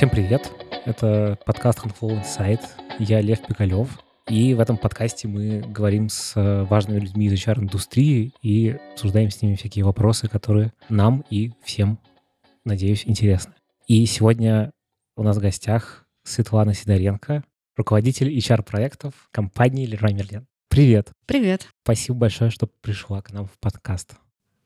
[0.00, 0.50] Всем привет!
[0.86, 2.62] Это подкаст Handful Insight.
[2.98, 4.00] Я Лев Пикалев.
[4.28, 6.32] И в этом подкасте мы говорим с
[6.70, 11.98] важными людьми из HR-индустрии и обсуждаем с ними всякие вопросы, которые нам и всем,
[12.64, 13.52] надеюсь, интересны.
[13.88, 14.70] И сегодня
[15.18, 17.44] у нас в гостях Светлана Сидоренко,
[17.76, 20.44] руководитель HR-проектов компании Leroy Merlin.
[20.70, 21.10] Привет.
[21.26, 21.68] Привет.
[21.82, 24.14] Спасибо большое, что пришла к нам в подкаст.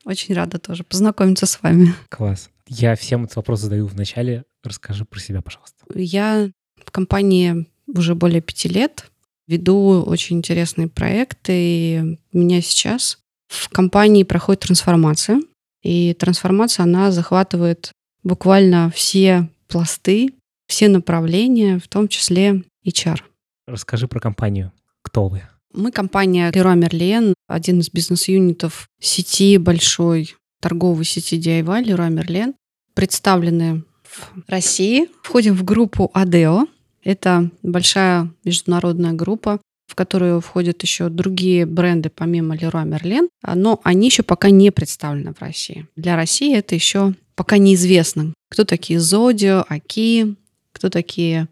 [0.05, 1.93] Очень рада тоже познакомиться с вами.
[2.07, 2.49] Класс.
[2.67, 4.43] Я всем этот вопрос задаю в начале.
[4.63, 5.85] Расскажи про себя, пожалуйста.
[5.93, 6.49] Я
[6.83, 9.11] в компании уже более пяти лет.
[9.47, 11.53] Веду очень интересные проекты.
[11.53, 15.41] И у меня сейчас в компании проходит трансформация.
[15.83, 17.91] И трансформация, она захватывает
[18.23, 20.33] буквально все пласты,
[20.67, 23.21] все направления, в том числе HR.
[23.67, 24.71] Расскажи про компанию.
[25.03, 25.43] Кто вы?
[25.73, 32.55] Мы компания Leroy Merlin, один из бизнес-юнитов сети большой торговой сети DIY Leroy Merlin.
[32.95, 35.07] Представлены в России.
[35.21, 36.67] Входим в группу ADEO.
[37.03, 44.07] Это большая международная группа, в которую входят еще другие бренды помимо Leroy Merlin, но они
[44.07, 45.87] еще пока не представлены в России.
[45.95, 50.35] Для России это еще пока неизвестно, кто такие Зодио, Аки,
[50.71, 51.47] кто такие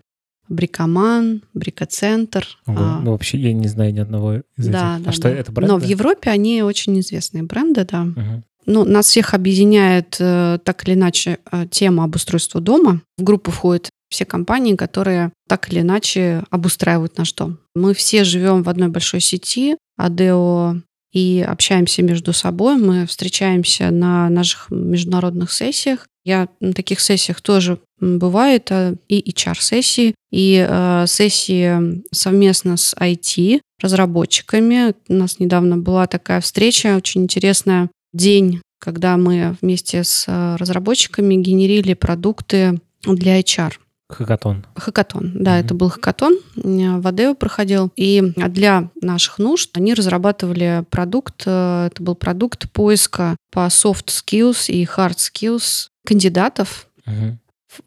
[0.50, 2.48] Брикоман, Брикоцентр.
[2.66, 5.04] Ого, а, ну, вообще я не знаю ни одного из да, этих.
[5.06, 5.30] Да, а что да.
[5.30, 5.74] это бренды?
[5.74, 8.04] Но в Европе они очень известные бренды, да.
[8.04, 8.44] Угу.
[8.66, 13.02] Ну, нас всех объединяет э, так или иначе э, тема обустройства дома.
[13.18, 17.60] В группу входят все компании, которые так или иначе обустраивают наш дом.
[17.76, 20.82] Мы все живем в одной большой сети, АДО,
[21.14, 22.76] и общаемся между собой.
[22.78, 26.08] Мы встречаемся на наших международных сессиях.
[26.26, 33.62] Я на таких сессиях тоже бывает а, и HR-сессии, и э, сессии совместно с IT
[33.82, 34.96] разработчиками.
[35.10, 41.36] У нас недавно была такая встреча, очень интересная день, когда мы вместе с а, разработчиками
[41.36, 43.74] генерили продукты для HR.
[44.10, 44.66] Хакатон.
[44.76, 45.64] Хакатон, да, mm-hmm.
[45.64, 47.92] это был хакатон, в Адео проходил.
[47.96, 54.72] И для наших нужд они разрабатывали продукт, э, это был продукт поиска по soft skills
[54.72, 57.38] и hard skills кандидатов mm-hmm.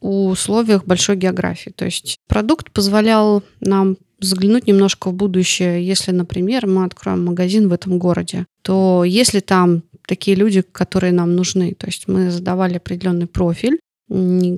[0.00, 1.70] в условиях большой географии.
[1.70, 5.86] То есть продукт позволял нам заглянуть немножко в будущее.
[5.86, 11.34] Если, например, мы откроем магазин в этом городе, то если там такие люди, которые нам
[11.34, 13.78] нужны, то есть мы задавали определенный профиль,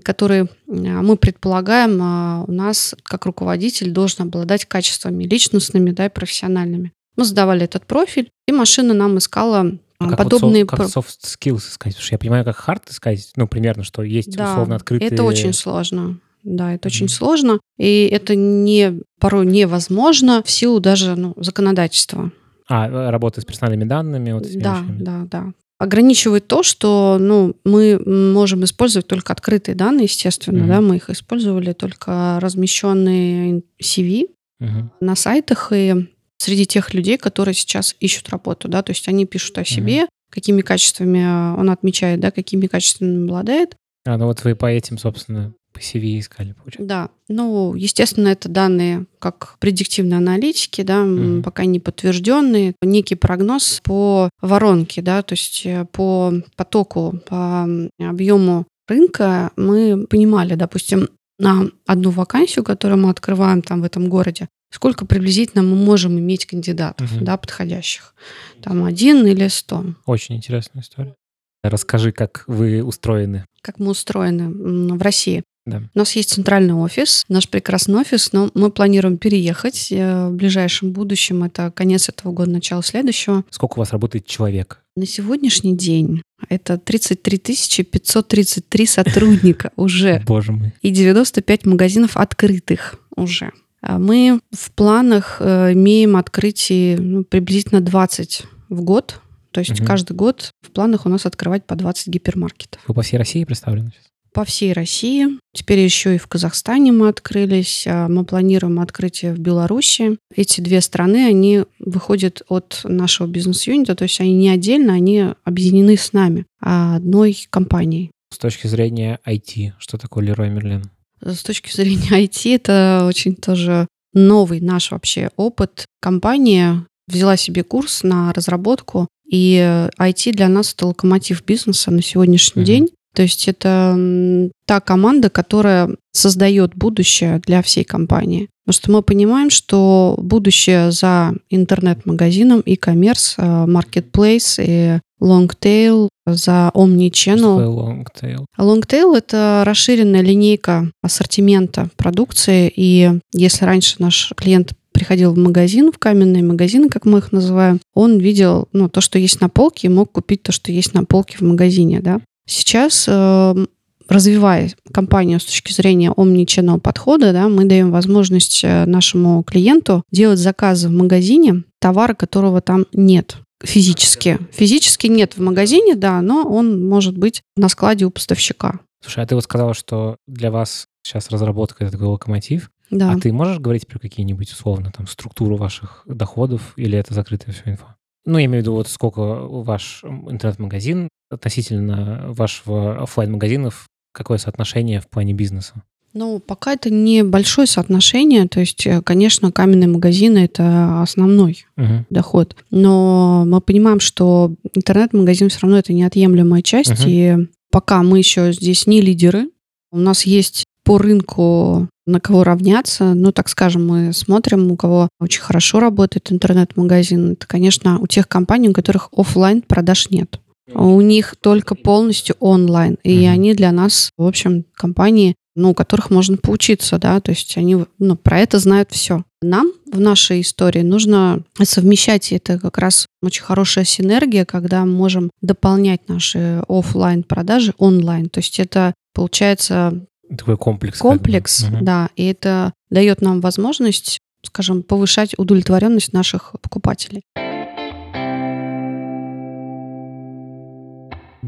[0.05, 6.11] который а, мы предполагаем, а, у нас как руководитель должен обладать качествами личностными да, и
[6.11, 6.93] профессиональными.
[7.17, 10.65] Мы задавали этот профиль, и машина нам искала а подобные...
[10.65, 11.95] Вот как soft skills искать?
[11.95, 15.11] Потому что я понимаю, как hard искать, ну, примерно, что есть да, условно открытые...
[15.11, 16.21] это очень сложно.
[16.45, 16.93] Да, это mm-hmm.
[16.93, 17.59] очень сложно.
[17.79, 22.31] И это не, порой невозможно в силу даже ну, законодательства.
[22.69, 24.33] А, работа с персональными данными?
[24.33, 30.65] Вот да, да, да ограничивает то, что ну, мы можем использовать только открытые данные, естественно,
[30.65, 30.69] mm-hmm.
[30.69, 34.27] да, мы их использовали только размещенные CV
[34.61, 34.89] mm-hmm.
[35.01, 36.09] на сайтах и
[36.39, 40.09] среди тех людей, которые сейчас ищут работу, да, то есть они пишут о себе, mm-hmm.
[40.31, 43.77] какими качествами он отмечает, да, какими качествами обладает.
[44.05, 46.89] А, ну вот вы по этим, собственно, по CV искали, получается.
[46.89, 47.09] Да.
[47.29, 51.43] Ну, естественно, это данные как предиктивной аналитики, да, mm-hmm.
[51.43, 52.75] пока не подтвержденные.
[52.83, 57.69] Некий прогноз по воронке, да, то есть э, по потоку, по
[57.99, 64.49] объему рынка мы понимали, допустим, на одну вакансию, которую мы открываем там в этом городе,
[64.73, 67.25] сколько приблизительно мы можем иметь кандидатов, угу.
[67.25, 68.15] да, подходящих.
[68.63, 69.85] Там один или сто.
[70.07, 71.15] Очень интересная история.
[71.63, 73.45] Расскажи, как вы устроены.
[73.63, 75.45] Как мы устроены в России.
[75.69, 75.83] Да.
[75.95, 80.93] У нас есть центральный офис, наш прекрасный офис, но мы планируем переехать э, в ближайшем
[80.93, 81.45] будущем.
[81.45, 83.45] Это конец этого года, начало следующего.
[83.51, 84.83] Сколько у вас работает человек?
[84.97, 87.39] На сегодняшний день это 33
[87.85, 90.23] 533 сотрудника уже.
[90.27, 90.73] Боже мой.
[90.83, 93.53] И 95 магазинов открытых уже.
[93.81, 99.21] А мы в планах э, имеем открытие ну, приблизительно 20 в год.
[99.51, 99.87] То есть угу.
[99.87, 102.81] каждый год в планах у нас открывать по 20 гипермаркетов.
[102.87, 104.09] Вы по всей России представлены сейчас?
[104.33, 105.27] По всей России.
[105.53, 107.85] Теперь еще и в Казахстане мы открылись.
[107.87, 110.19] А мы планируем открытие в Беларуси.
[110.35, 115.97] Эти две страны, они выходят от нашего бизнес-юнита, то есть они не отдельно, они объединены
[115.97, 118.11] с нами, а одной компанией.
[118.33, 120.85] С точки зрения IT, что такое Leroy Merlin?
[121.21, 125.87] С точки зрения IT, это очень тоже новый наш вообще опыт.
[126.01, 132.63] Компания взяла себе курс на разработку, и IT для нас это локомотив бизнеса на сегодняшний
[132.63, 132.67] uh-huh.
[132.67, 132.89] день.
[133.15, 138.49] То есть это та команда, которая создает будущее для всей компании.
[138.65, 147.59] Потому что мы понимаем, что будущее за интернет-магазином, e-commerce, marketplace и Longtail, за Omnichannel.
[147.59, 148.45] Longtail?
[148.59, 152.73] Longtail— это расширенная линейка ассортимента продукции.
[152.75, 157.81] И если раньше наш клиент приходил в магазин, в каменные магазины, как мы их называем,
[157.95, 161.05] он видел ну, то, что есть на полке, и мог купить то, что есть на
[161.05, 162.01] полке в магазине.
[162.01, 162.21] Да?
[162.49, 163.67] Сейчас э,
[164.09, 170.39] развивая компанию с точки зрения omnichannel подхода, да, мы даем возможность э, нашему клиенту делать
[170.39, 174.39] заказы в магазине товара, которого там нет физически.
[174.53, 178.81] Физически нет в магазине, да, но он может быть на складе у поставщика.
[179.03, 182.71] Слушай, а ты вот сказала, что для вас сейчас разработка это такой локомотив.
[182.91, 183.13] Да.
[183.13, 187.73] А ты можешь говорить про какие-нибудь условно там структуру ваших доходов или это закрытая все
[187.73, 187.97] инфа?
[188.25, 195.01] Ну, я имею в виду, вот сколько ваш интернет-магазин относительно вашего офлайн магазинов какое соотношение
[195.01, 195.83] в плане бизнеса?
[196.15, 198.49] Ну, пока это небольшое соотношение.
[198.49, 202.07] То есть, э, конечно, каменные магазины— это основной угу.
[202.11, 202.57] доход.
[202.71, 207.01] Но мы понимаем, что интернет-магазин все равно это неотъемлемая часть.
[207.01, 207.03] Угу.
[207.07, 207.37] И
[207.71, 209.51] пока мы еще здесь не лидеры,
[209.93, 213.13] у нас есть по рынку на кого равняться.
[213.13, 217.33] Ну, так скажем, мы смотрим, у кого очень хорошо работает интернет-магазин.
[217.33, 220.41] Это, конечно, у тех компаний, у которых офлайн продаж нет.
[220.75, 222.99] У них только полностью онлайн.
[223.03, 227.33] И mm они для нас, в общем, компании, ну, у которых можно поучиться, да, то
[227.33, 229.25] есть они ну, про это знают все.
[229.43, 235.31] Нам в нашей истории нужно совмещать, это как раз очень хорошая синергия, когда мы можем
[235.41, 238.29] дополнять наши офлайн продажи онлайн.
[238.29, 240.07] То есть это получается
[240.37, 240.99] такой комплекс.
[240.99, 241.85] Комплекс, как бы.
[241.85, 247.23] да, и это дает нам возможность, скажем, повышать удовлетворенность наших покупателей.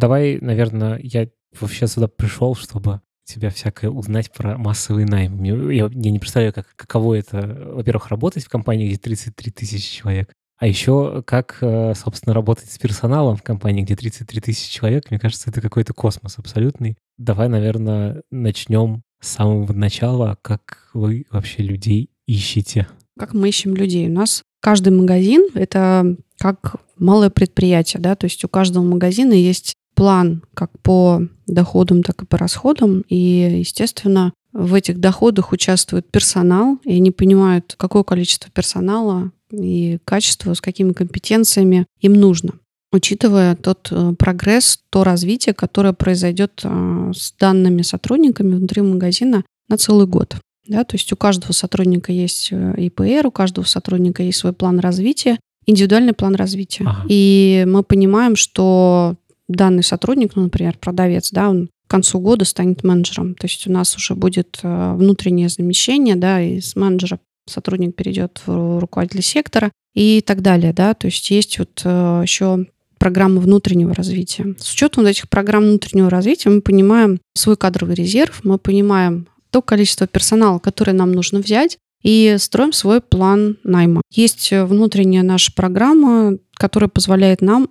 [0.01, 1.29] Давай, наверное, я
[1.61, 5.43] вообще сюда пришел, чтобы тебя всякое узнать про массовый найм.
[5.43, 10.33] Я, я не представляю, как, каково это, во-первых, работать в компании, где 33 тысячи человек,
[10.57, 15.11] а еще как, э, собственно, работать с персоналом в компании, где 33 тысячи человек.
[15.11, 16.97] Мне кажется, это какой-то космос абсолютный.
[17.19, 20.39] Давай, наверное, начнем с самого начала.
[20.41, 22.89] Как вы вообще людей ищете?
[23.19, 24.09] Как мы ищем людей?
[24.09, 29.75] У нас каждый магазин— это как малое предприятие, да, то есть у каждого магазина есть
[29.95, 33.03] план как по доходам, так и по расходам.
[33.09, 40.55] И, естественно, в этих доходах участвует персонал, и они понимают, какое количество персонала и качество,
[40.55, 42.55] с какими компетенциями им нужно
[42.93, 49.77] учитывая тот э, прогресс, то развитие, которое произойдет э, с данными сотрудниками внутри магазина на
[49.77, 50.37] целый год.
[50.67, 54.81] Да, то есть у каждого сотрудника есть э, ИПР, у каждого сотрудника есть свой план
[54.81, 56.85] развития, индивидуальный план развития.
[56.87, 57.07] Ага.
[57.09, 59.17] И мы понимаем, что
[59.55, 63.35] данный сотрудник, ну, например, продавец, да, он к концу года станет менеджером.
[63.35, 67.19] То есть у нас уже будет э, внутреннее замещение, да, и с менеджера
[67.49, 70.95] сотрудник перейдет в руководителя сектора и так далее, да.
[70.95, 72.67] То есть есть вот э, еще
[72.99, 74.55] программы внутреннего развития.
[74.59, 80.07] С учетом этих программ внутреннего развития мы понимаем свой кадровый резерв, мы понимаем то количество
[80.07, 84.03] персонала, которое нам нужно взять, и строим свой план найма.
[84.13, 87.69] Есть внутренняя наша программа, которая позволяет нам,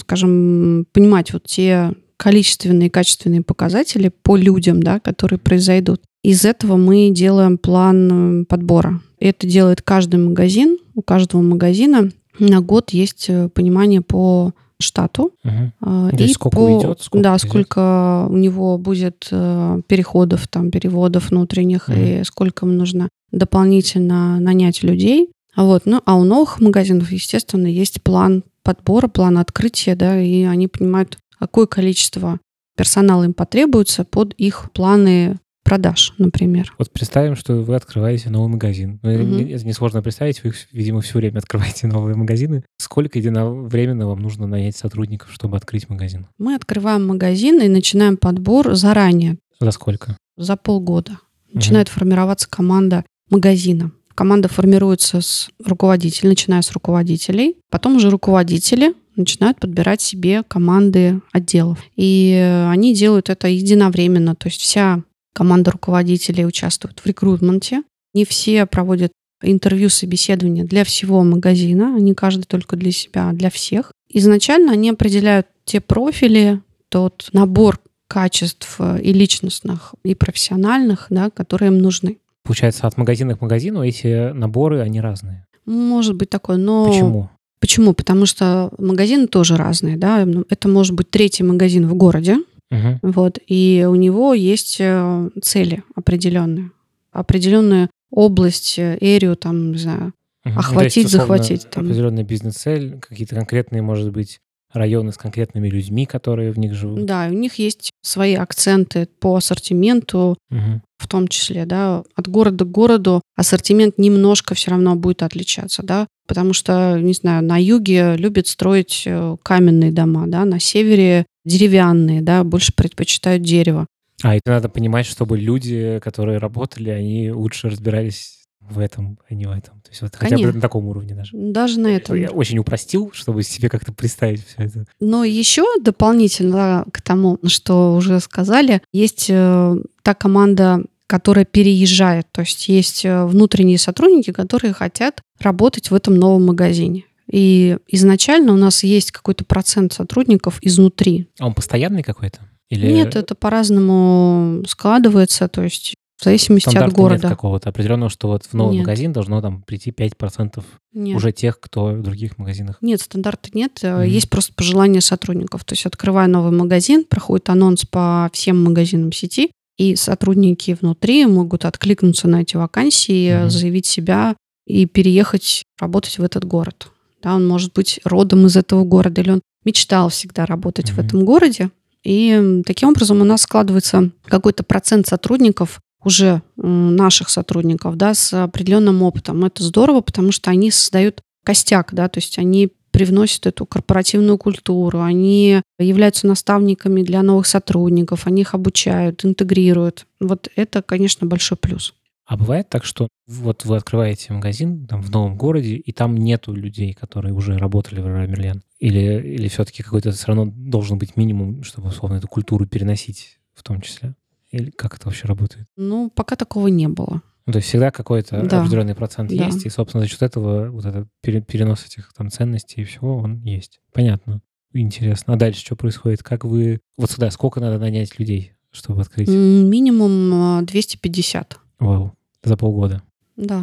[0.00, 6.02] скажем, понимать вот те количественные и качественные показатели по людям, да, которые произойдут.
[6.22, 9.00] Из этого мы делаем план подбора.
[9.20, 10.78] Это делает каждый магазин.
[10.94, 15.32] У каждого магазина на год есть э, понимание по штату.
[15.44, 16.16] Угу.
[16.18, 17.00] И сколько по, уйдет?
[17.00, 17.48] Сколько да, уйдет?
[17.48, 21.96] сколько у него будет э, переходов, там, переводов внутренних, угу.
[21.96, 25.30] и сколько ему нужно дополнительно нанять людей.
[25.56, 25.82] Вот.
[25.86, 31.18] Ну, а у новых магазинов, естественно, есть план подбора, план открытия, да, и они понимают,
[31.38, 32.38] какое количество
[32.76, 36.72] персонала им потребуется под их планы продаж, например.
[36.78, 39.00] Вот представим, что вы открываете новый магазин.
[39.02, 39.36] Ну, угу.
[39.42, 42.64] Это несложно представить, вы, видимо, все время открываете новые магазины.
[42.78, 46.26] Сколько единовременно вам нужно нанять сотрудников, чтобы открыть магазин?
[46.38, 49.38] Мы открываем магазин и начинаем подбор заранее.
[49.60, 50.16] За сколько?
[50.38, 51.18] За полгода.
[51.52, 51.98] Начинает угу.
[51.98, 53.92] формироваться команда магазина.
[54.14, 57.56] Команда формируется с руководителей, начиная с руководителей.
[57.70, 61.78] Потом уже руководители начинают подбирать себе команды отделов.
[61.96, 64.34] И они делают это единовременно.
[64.34, 67.82] То есть вся команда руководителей участвует в рекрутменте.
[68.14, 73.50] Не все проводят интервью, собеседования для всего магазина, не каждый только для себя, а для
[73.50, 73.92] всех.
[74.08, 81.78] Изначально они определяют те профили, тот набор качеств и личностных, и профессиональных, да, которые им
[81.78, 82.18] нужны.
[82.48, 85.46] Получается, от магазина к магазину эти наборы, они разные?
[85.64, 86.88] Может быть такое, но...
[86.88, 87.30] Почему?
[87.60, 87.92] Почему?
[87.92, 90.26] Потому что магазины тоже разные, да.
[90.48, 92.38] Это может быть третий магазин в городе,
[92.70, 93.12] Угу.
[93.12, 96.70] Вот, и у него есть э, цели определенные,
[97.12, 100.12] определенную область, э, эрию, там, не знаю,
[100.44, 100.58] угу.
[100.58, 101.70] охватить, ну, есть, захватить.
[101.70, 101.84] Там.
[101.86, 104.40] Определенная бизнес-цель, какие-то конкретные, может быть,
[104.72, 107.04] районы с конкретными людьми, которые в них живут.
[107.06, 110.82] Да, у них есть свои акценты по ассортименту, Мгм.
[110.98, 116.06] в том числе, да, от города к городу ассортимент немножко все равно будет отличаться, да,
[116.26, 122.20] потому что, не знаю, на юге любят строить э, каменные дома, да, на севере деревянные,
[122.20, 123.86] да, больше предпочитают дерево.
[124.22, 128.37] А, это надо понимать, чтобы люди, которые работали, они лучше разбирались
[128.70, 129.80] в этом, а не в этом.
[129.80, 130.56] То есть вот хотя бы Конечно.
[130.56, 131.30] на таком уровне даже.
[131.34, 132.16] Даже на этом.
[132.16, 134.84] Я очень упростил, чтобы себе как-то представить все это.
[135.00, 142.26] Но еще дополнительно к тому, что уже сказали, есть э, та команда, которая переезжает.
[142.32, 147.04] То есть есть э, внутренние сотрудники, которые хотят работать в этом новом магазине.
[147.30, 151.28] И изначально у нас есть какой-то процент сотрудников изнутри.
[151.38, 152.40] А он постоянный какой-то?
[152.70, 157.28] Или Нет, это по-разному складывается, то есть в зависимости от стандарта нет города.
[157.28, 158.86] какого-то определенного, что вот в новый Нет.
[158.86, 161.16] магазин должно там прийти 5% Нет.
[161.16, 162.78] уже тех, кто в других магазинах.
[162.80, 163.78] Нет, стандарта нет.
[163.82, 164.02] Мгм.
[164.02, 165.64] Есть просто пожелания сотрудников.
[165.64, 171.64] То есть, открывая новый магазин, проходит анонс по всем магазинам сети, и сотрудники внутри могут
[171.64, 173.50] откликнуться на эти вакансии, Мгм.
[173.50, 174.34] заявить себя
[174.66, 176.88] и переехать работать в этот город.
[177.22, 181.06] Да, он может быть родом из этого города, или он мечтал всегда работать в Мгм.
[181.06, 181.70] этом городе.
[182.04, 189.02] И таким образом у нас складывается какой-то процент сотрудников, уже наших сотрудников, да, с определенным
[189.02, 189.44] опытом.
[189.44, 195.00] Это здорово, потому что они создают костяк, да, то есть они привносят эту корпоративную культуру,
[195.00, 200.06] они являются наставниками для новых сотрудников, они их обучают, интегрируют.
[200.20, 201.94] Вот это, конечно, большой плюс.
[202.26, 206.52] А бывает так, что вот вы открываете магазин там, в новом городе, и там нету
[206.52, 208.60] людей, которые уже работали в Merlin?
[208.78, 213.62] Или, или все-таки какой-то все равно должен быть минимум, чтобы, условно, эту культуру переносить в
[213.62, 214.14] том числе?
[214.50, 215.66] Или как это вообще работает?
[215.76, 217.22] Ну, пока такого не было.
[217.46, 218.60] Ну, то есть всегда какой-то Да.
[218.60, 219.46] определенный процент Да.
[219.46, 223.16] есть, и, собственно, за счет этого вот этот пере- перенос этих там ценностей и всего,
[223.18, 223.80] он есть.
[223.92, 224.40] Понятно.
[224.74, 225.32] Интересно.
[225.34, 226.22] А дальше что происходит?
[226.22, 226.80] Как вы...
[226.98, 229.28] Вот сюда сколько надо нанять людей, чтобы открыть?
[229.28, 231.58] Минимум э, 250.
[231.78, 232.12] Вау.
[232.44, 233.02] За полгода.
[233.36, 233.62] Да.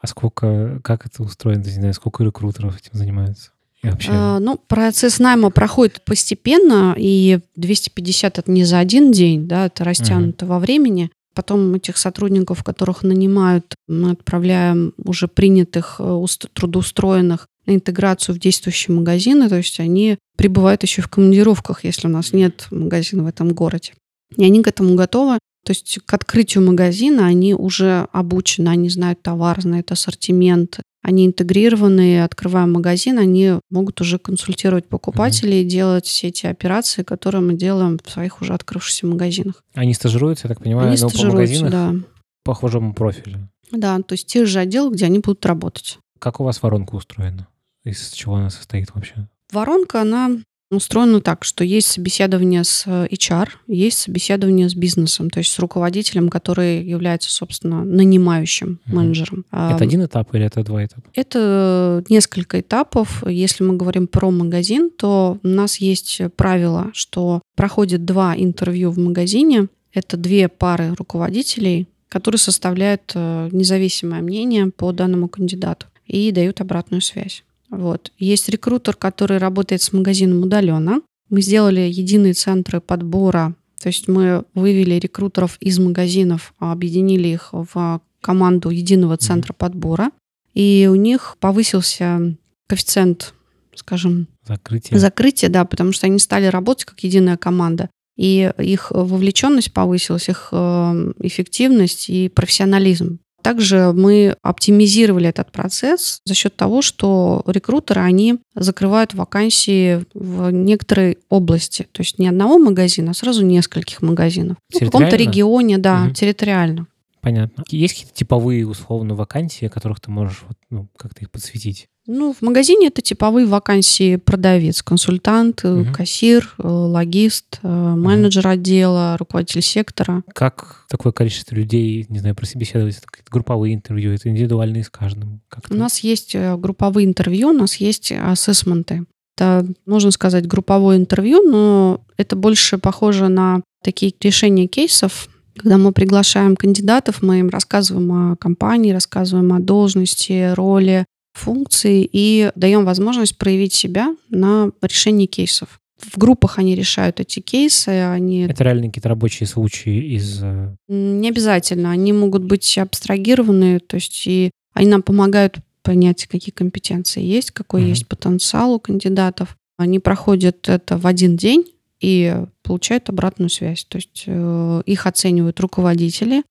[0.00, 0.80] А сколько...
[0.82, 1.62] Как это устроено?
[1.62, 3.52] Не знаю, сколько рекрутеров этим занимаются?
[3.82, 4.10] И вообще...
[4.12, 9.84] А, ну, процесс найма проходит постепенно, и 250 это не за один день, да, это
[9.84, 11.10] растянуто во времени.
[11.34, 18.38] Потом этих сотрудников, которых нанимают, мы отправляем уже принятых, э, уст- трудоустроенных на интеграцию в
[18.38, 23.26] действующие магазины, то есть они прибывают еще в командировках, если у нас нет магазина в
[23.26, 23.92] этом городе.
[24.36, 25.38] И они к этому готовы.
[25.64, 32.24] То есть к открытию магазина они уже обучены, они знают товар, знают ассортимент, они интегрированные,
[32.24, 38.10] открывая магазин, они могут уже консультировать покупателей, делать все эти операции, которые мы делаем в
[38.10, 39.62] своих уже открывшихся магазинах.
[39.74, 41.94] Они стажируются, я так понимаю, они но по магазинах да.
[42.42, 43.48] по похожему профилю.
[43.70, 45.98] Да, то есть тех же отделов, где они будут работать.
[46.18, 47.46] Как у вас воронка устроена?
[47.84, 49.28] Из чего она состоит вообще?
[49.52, 50.30] Воронка, она
[50.70, 55.58] устроена так, что есть собеседование с э, HR, есть собеседование с бизнесом, то есть с
[55.58, 58.96] руководителем, который является, собственно, нанимающим Мгм.
[58.96, 59.44] менеджером.
[59.50, 61.02] А, Это один этап или это два этапа?
[61.14, 63.22] Это несколько этапов.
[63.28, 68.98] Если мы говорим про магазин, то у нас есть правило, что проходит два интервью в
[68.98, 69.68] магазине.
[69.92, 77.00] Это две пары руководителей, которые составляют э, независимое мнение по данному кандидату и дают обратную
[77.02, 77.42] связь.
[77.70, 78.12] Вот.
[78.18, 81.00] Есть рекрутер, который работает с магазином удаленно.
[81.28, 88.00] Мы сделали единые центры подбора, то есть мы вывели рекрутеров из магазинов, объединили их в
[88.20, 90.10] команду единого центра подбора,
[90.54, 93.34] и у них повысился коэффициент,
[93.74, 94.98] скажем, Закрытие?
[94.98, 97.90] закрытия, да, потому что они стали работать как единая команда.
[98.16, 103.18] И их вовлеченность повысилась, их э, эффективность и профессионализм.
[103.46, 111.18] Также мы оптимизировали этот процесс за счет того, что рекрутеры, они закрывают вакансии в некоторой
[111.28, 111.86] области.
[111.92, 114.56] То есть не одного магазина, а сразу нескольких магазинов.
[114.72, 116.14] Ну, в каком-то регионе, да, Мгм.
[116.14, 116.88] территориально.
[117.26, 117.64] Понятно.
[117.70, 121.88] Есть какие-то типовые, условно, вакансии, которых ты можешь ну, как-то их подсветить?
[122.06, 125.92] Ну, в магазине это типовые вакансии продавец, консультант, Мгм.
[125.92, 130.22] кассир, э, логист, э, менеджер отдела, руководитель сектора.
[130.36, 132.98] Как такое количество людей, не знаю, прособеседовать?
[132.98, 135.40] Это какие-то групповые интервью, это индивидуальные с каждым?
[135.48, 139.04] Как У нас есть групповые интервью, у нас есть ассессменты.
[139.36, 145.92] Это, можно сказать, групповое интервью, но это больше похоже на такие решения кейсов, когда мы
[145.92, 153.36] приглашаем кандидатов, мы им рассказываем о компании, рассказываем о должности, роли, функции и даем возможность
[153.38, 155.80] проявить себя на решении кейсов.
[155.98, 160.40] В группах они решают эти кейсы, они Это реально какие-то рабочие случаи из...
[160.42, 161.90] э, Не обязательно.
[161.90, 167.80] Они могут быть абстрагированы, то есть и они нам помогают понять, какие компетенции есть, какой
[167.82, 167.90] Мгм.
[167.90, 169.56] есть потенциал у кандидатов.
[169.78, 171.64] Они проходят это в один день
[172.00, 173.84] и получают обратную связь.
[173.84, 176.42] То есть э, их оценивают руководители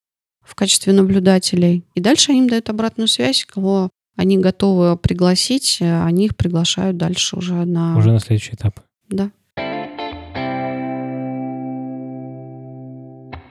[0.42, 1.84] в качестве наблюдателей.
[1.94, 6.96] И дальше они им дают обратную связь, кого они готовы пригласить, э, они их приглашают
[6.96, 7.96] дальше уже на...
[7.96, 8.80] Уже на следующий этап.
[9.08, 9.30] Да.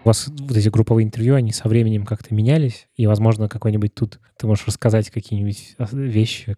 [0.04, 4.20] У вас вот эти групповые интервью, они со временем как-то менялись, и, возможно, какой-нибудь тут
[4.38, 6.56] ты можешь рассказать какие-нибудь вещи,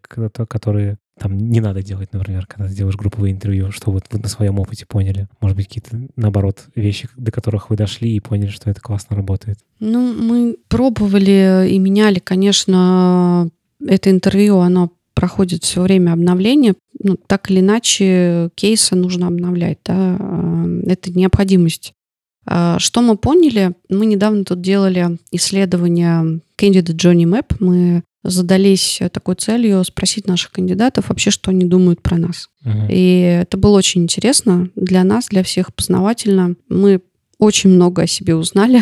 [0.50, 4.28] которые там не надо делать, например, когда ты делаешь групповые интервью, что вот вы на
[4.28, 5.28] своем опыте поняли.
[5.42, 9.58] Может быть, какие-то, наоборот, вещи, до которых вы дошли и поняли, что это классно работает.
[9.80, 13.50] Ну, мы пробовали и меняли, конечно,
[13.86, 16.76] это интервью, оно проходит все время обновления.
[17.02, 19.80] Ну, так или иначе, кейсы нужно обновлять.
[19.86, 20.18] Да?
[20.20, 21.94] Э, это необходимость
[22.50, 23.74] а, что мы поняли?
[23.90, 27.56] Мы недавно тут делали исследование Candidate Journey Map.
[27.60, 32.50] Мы задались такой целью спросить наших кандидатов вообще, что они думают про нас.
[32.64, 32.88] Uh-huh.
[32.90, 36.56] И это было очень интересно для нас, для всех познавательно.
[36.70, 37.02] Мы
[37.40, 38.82] очень много о себе узнали.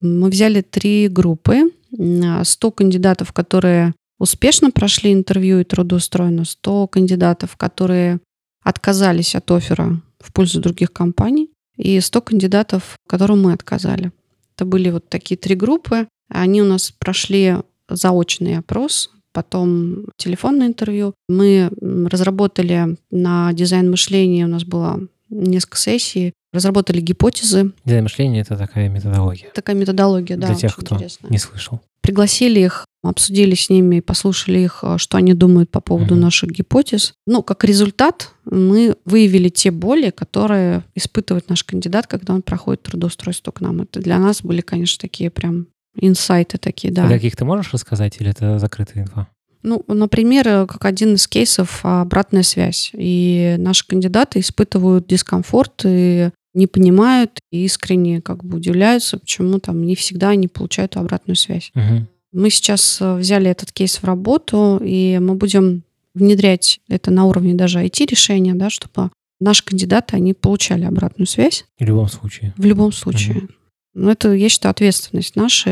[0.00, 1.70] Мы взяли три группы.
[1.94, 8.20] 100 кандидатов, которые успешно прошли интервью и трудоустроены, 100 кандидатов, которые
[8.62, 14.12] отказались от оффера в пользу других компаний, и 100 кандидатов, которым мы отказали.
[14.54, 16.08] Это были вот такие три группы.
[16.28, 17.56] Они у нас прошли
[17.96, 21.14] заочный опрос, потом телефонное интервью.
[21.28, 27.72] Мы разработали на дизайн мышления, у нас было несколько сессий, разработали гипотезы.
[27.84, 29.50] Дизайн мышления— это такая методология.
[29.54, 30.48] Такая методология, да.
[30.48, 31.30] Для тех, кто интересная.
[31.30, 31.80] не слышал.
[32.02, 36.20] Пригласили их, обсудили с ними, послушали их, э, что они думают по поводу uh-huh.
[36.20, 37.14] наших гипотез.
[37.26, 43.52] Ну, как результат, мы выявили те боли, которые испытывает наш кандидат, когда он проходит трудоустройство
[43.52, 43.82] к нам.
[43.82, 47.06] Это для нас были, конечно, такие прям инсайты такие, да.
[47.06, 49.28] А каких ты можешь рассказать, или это закрытая инфа?
[49.62, 52.90] Ну, например, э, как один из кейсов обратная связь.
[52.94, 59.82] И наши кандидаты испытывают дискомфорт и не понимают и искренне как бы удивляются, почему там
[59.84, 61.70] не всегда они получают обратную связь.
[61.74, 62.06] Угу.
[62.32, 67.54] Мы сейчас э, взяли этот кейс в работу, и мы будем внедрять это на уровне
[67.54, 71.64] даже IT-решения, да, чтобы наши кандидаты, они получали обратную связь.
[71.78, 72.52] В любом случае.
[72.56, 73.36] В любом случае.
[73.36, 73.48] Угу.
[73.94, 75.70] Ну, это, я считаю, ответственность наша.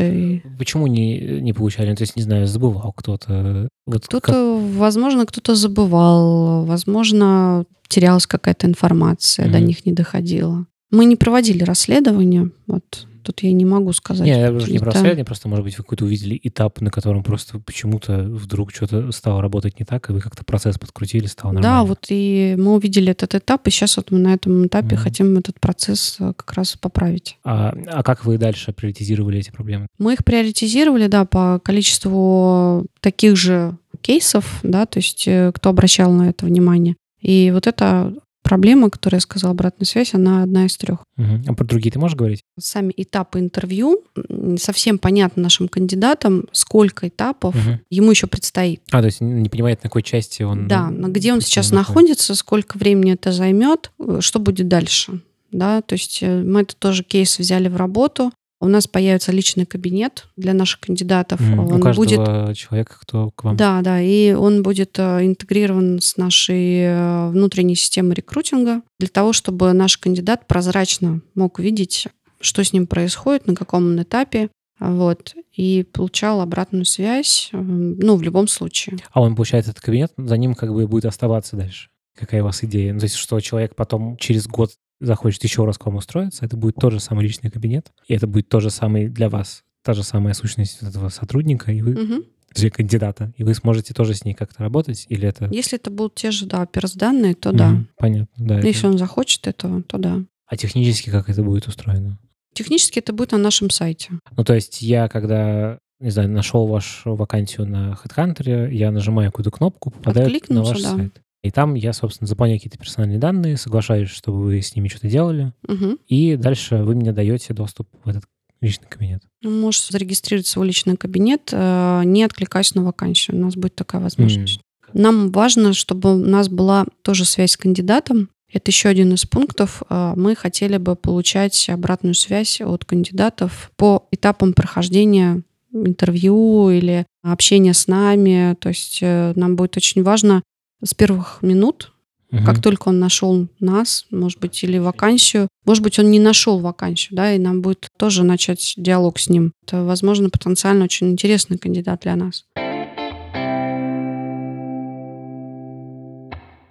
[0.57, 1.89] Почему не, не получали?
[1.89, 3.67] Ну, то есть, не знаю, забывал кто-то?
[3.85, 4.77] Вот кто-то, как...
[4.77, 10.65] возможно, кто-то забывал, возможно, терялась какая-то информация, mm до них не доходила.
[10.91, 14.25] Мы не проводили расследование, вот тут я не могу сказать.
[14.25, 17.23] Не, я уже не про расследование, просто, может быть, вы какой-то увидели этап, на котором
[17.23, 21.77] просто почему-то вдруг что-то стало работать не так, и вы как-то процесс подкрутили, стало нормально.
[21.77, 25.01] Да, вот и мы увидели этот этап, и сейчас вот мы на этом этапе mm
[25.01, 27.37] хотим этот процесс э, как раз поправить.
[27.43, 29.87] А, а как вы дальше приоритизировали эти проблемы?
[29.97, 36.11] Мы их приоритизировали, да, по количеству таких же кейсов, да, то есть э, кто обращал
[36.11, 36.95] на это внимание.
[37.21, 38.13] И вот это
[38.51, 41.05] проблема, которую я сказала, обратная связь, она одна из трех.
[41.17, 41.43] Угу.
[41.47, 42.41] А про другие ты можешь говорить?
[42.59, 47.79] Сами этапы интервью, не совсем понятно нашим кандидатам, сколько этапов угу.
[47.89, 48.81] ему еще предстоит.
[48.91, 50.67] А, то есть не понимает, на какой части он...
[50.67, 55.21] Да, на где он сейчас находится, сколько времени это займет, э, что будет дальше.
[55.53, 59.65] Да, то есть э, мы это тоже кейс взяли в работу, у нас появится личный
[59.65, 61.41] кабинет для наших кандидатов.
[61.41, 62.57] Mm, он у каждого будет...
[62.57, 63.57] человека, кто к вам.
[63.57, 69.33] Да, да, и он будет э, интегрирован с нашей э, внутренней системой рекрутинга для того,
[69.33, 72.07] чтобы наш кандидат прозрачно мог видеть,
[72.39, 78.15] что с ним происходит, на каком он этапе, вот, и получал обратную связь, э, ну,
[78.15, 78.97] в любом случае.
[79.11, 81.89] А он получает этот кабинет, за ним как бы будет оставаться дальше?
[82.15, 82.93] Какая у вас идея?
[82.93, 86.55] Ну, то есть, что человек потом через год захочет еще раз к вам устроиться, это
[86.55, 89.93] будет тот же самый личный кабинет, и это будет тот же самый для вас, та
[89.93, 92.25] же самая сущность этого сотрудника, и вы угу.
[92.71, 95.49] кандидата, и вы сможете тоже с ней как-то работать, или это...
[95.51, 97.83] Если это будут те же, да, оперсданные, то да.
[97.97, 98.59] Понятно, да.
[98.59, 98.89] Если это...
[98.89, 100.23] он захочет этого, то да.
[100.47, 102.19] А технически как это будет устроено?
[102.53, 104.11] Технически это будет на нашем сайте.
[104.35, 109.51] Ну, то есть я, когда не знаю, нашел вашу вакансию на HeadHunter, я нажимаю какую-то
[109.51, 110.95] кнопку, попадаю на ваш да.
[110.95, 111.21] сайт.
[111.43, 115.53] И там я, собственно, заполняю какие-то персональные данные, соглашаюсь, чтобы вы с ними что-то делали.
[115.67, 115.97] Угу.
[116.07, 118.23] И дальше вы мне даете доступ в этот
[118.61, 119.23] личный кабинет.
[119.41, 123.37] Ну, можешь зарегистрировать свой личный кабинет, э, не откликаясь на вакансию.
[123.37, 124.59] У нас будет такая возможность.
[124.59, 125.01] Mm.
[125.01, 128.29] Нам важно, чтобы у нас была тоже связь с кандидатом.
[128.53, 129.81] Это еще один из пунктов.
[129.89, 135.41] Э, мы хотели бы получать обратную связь от кандидатов по этапам прохождения
[135.73, 138.55] интервью или общения с нами.
[138.59, 140.43] То есть э, нам будет очень важно
[140.83, 141.93] с первых минут,
[142.31, 142.43] угу.
[142.45, 145.47] как только он нашел нас, может быть, или вакансию.
[145.65, 149.53] Может быть, он не нашел вакансию, да, и нам будет тоже начать диалог с ним.
[149.65, 152.45] Это, возможно, потенциально очень интересный кандидат для нас.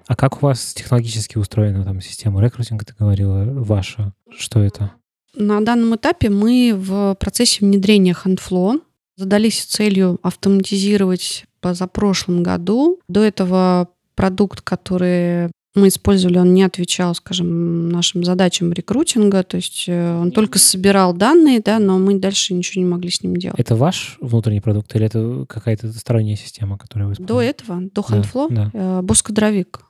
[0.06, 4.12] А как у вас технологически устроена там система рекрутинга, ты говорила, ваша?
[4.36, 4.90] Что это?
[5.36, 8.80] На данном этапе мы в процессе внедрения HandFlow
[9.16, 12.98] задались целью автоматизировать позапрошлом году.
[13.06, 13.88] До этого
[14.20, 20.30] продукт, который мы использовали, он не отвечал, скажем, нашим задачам рекрутинга, то есть э, он
[20.30, 23.58] только собирал данные, да, но мы дальше ничего не могли с ним делать.
[23.58, 27.34] Это ваш внутренний продукт или это какая-то сторонняя система, которую вы используете?
[27.34, 28.98] До этого, до HandFlow, да, да.
[28.98, 29.80] Э, Боскодровик.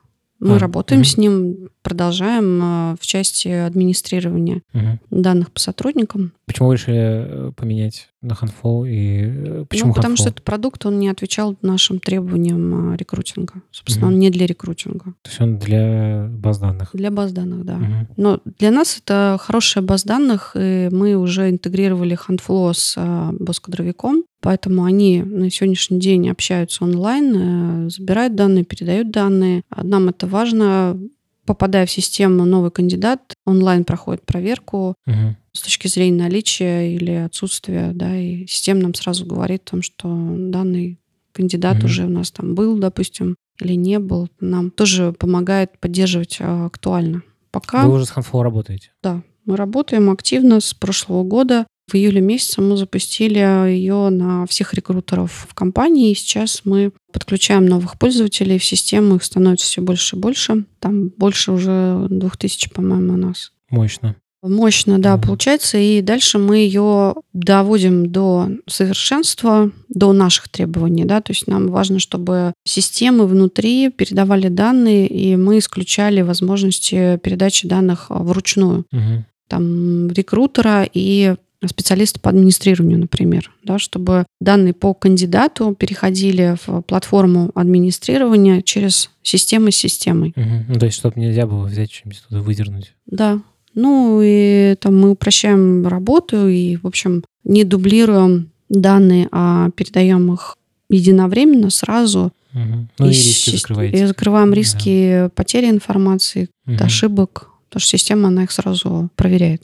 [0.40, 1.08] Мы а, работаем угу.
[1.08, 4.98] с ним, продолжаем э, в части администрирования угу.
[5.10, 6.32] данных по сотрудникам.
[6.46, 10.18] Почему вы решили поменять на Handful и э, почему Ну, потому Handful?
[10.18, 13.62] что этот продукт, он не отвечал нашим требованиям рекрутинга.
[13.70, 14.14] Собственно, угу.
[14.14, 15.14] он не для рекрутинга.
[15.22, 16.90] То есть он для баз данных?
[16.94, 17.76] Для баз данных, да.
[17.76, 18.14] Угу.
[18.16, 22.96] Но для нас это хорошая баз данных, и мы уже интегрировали Handful с
[23.38, 29.62] Боскодровиком, поэтому они на сегодняшний день общаются онлайн, э, забирают данные, передают данные.
[29.76, 30.98] Нам это важно
[31.46, 35.36] попадая в систему новый кандидат, онлайн проходит проверку угу.
[35.52, 40.08] с точки зрения наличия или отсутствия, да, и система нам сразу говорит о том, что
[40.36, 41.00] данный
[41.32, 41.86] кандидат угу.
[41.86, 44.28] уже у нас там был, допустим, или не был.
[44.40, 47.22] Нам тоже помогает поддерживать а, актуально.
[47.50, 47.86] Пока...
[47.86, 48.92] Вы уже с Handful работаете?
[49.02, 51.66] Да, мы работаем активно с прошлого года.
[51.90, 57.66] В июле месяце мы запустили ее на всех рекрутеров в компании, и сейчас мы подключаем
[57.66, 60.64] новых пользователей в систему, их становится все больше и больше.
[60.78, 63.52] Там больше уже 2000, по-моему, у нас.
[63.70, 64.14] Мощно.
[64.42, 65.26] Мощно, да, mm-hmm.
[65.26, 65.78] получается.
[65.78, 71.98] И дальше мы ее доводим до совершенства, до наших требований, да, то есть нам важно,
[71.98, 78.86] чтобы системы внутри передавали данные, и мы исключали возможности передачи данных вручную.
[78.94, 79.22] Mm-hmm.
[79.48, 81.34] Там рекрутера и
[81.68, 89.70] специалиста по администрированию, например, да, чтобы данные по кандидату переходили в платформу администрирования через системы
[89.70, 90.32] с системой.
[90.36, 90.64] Угу.
[90.68, 92.94] Ну, то есть, чтобы нельзя было взять что-нибудь туда выдернуть.
[93.06, 93.40] Да.
[93.74, 100.56] Ну и там мы упрощаем работу и, в общем, не дублируем данные, а передаем их
[100.88, 102.32] единовременно, сразу.
[102.52, 102.88] Угу.
[102.98, 104.02] Ну и, и риски закрываете.
[104.02, 105.28] И закрываем риски да.
[105.30, 106.76] потери информации, угу.
[106.80, 109.62] ошибок, потому что система, она их сразу проверяет.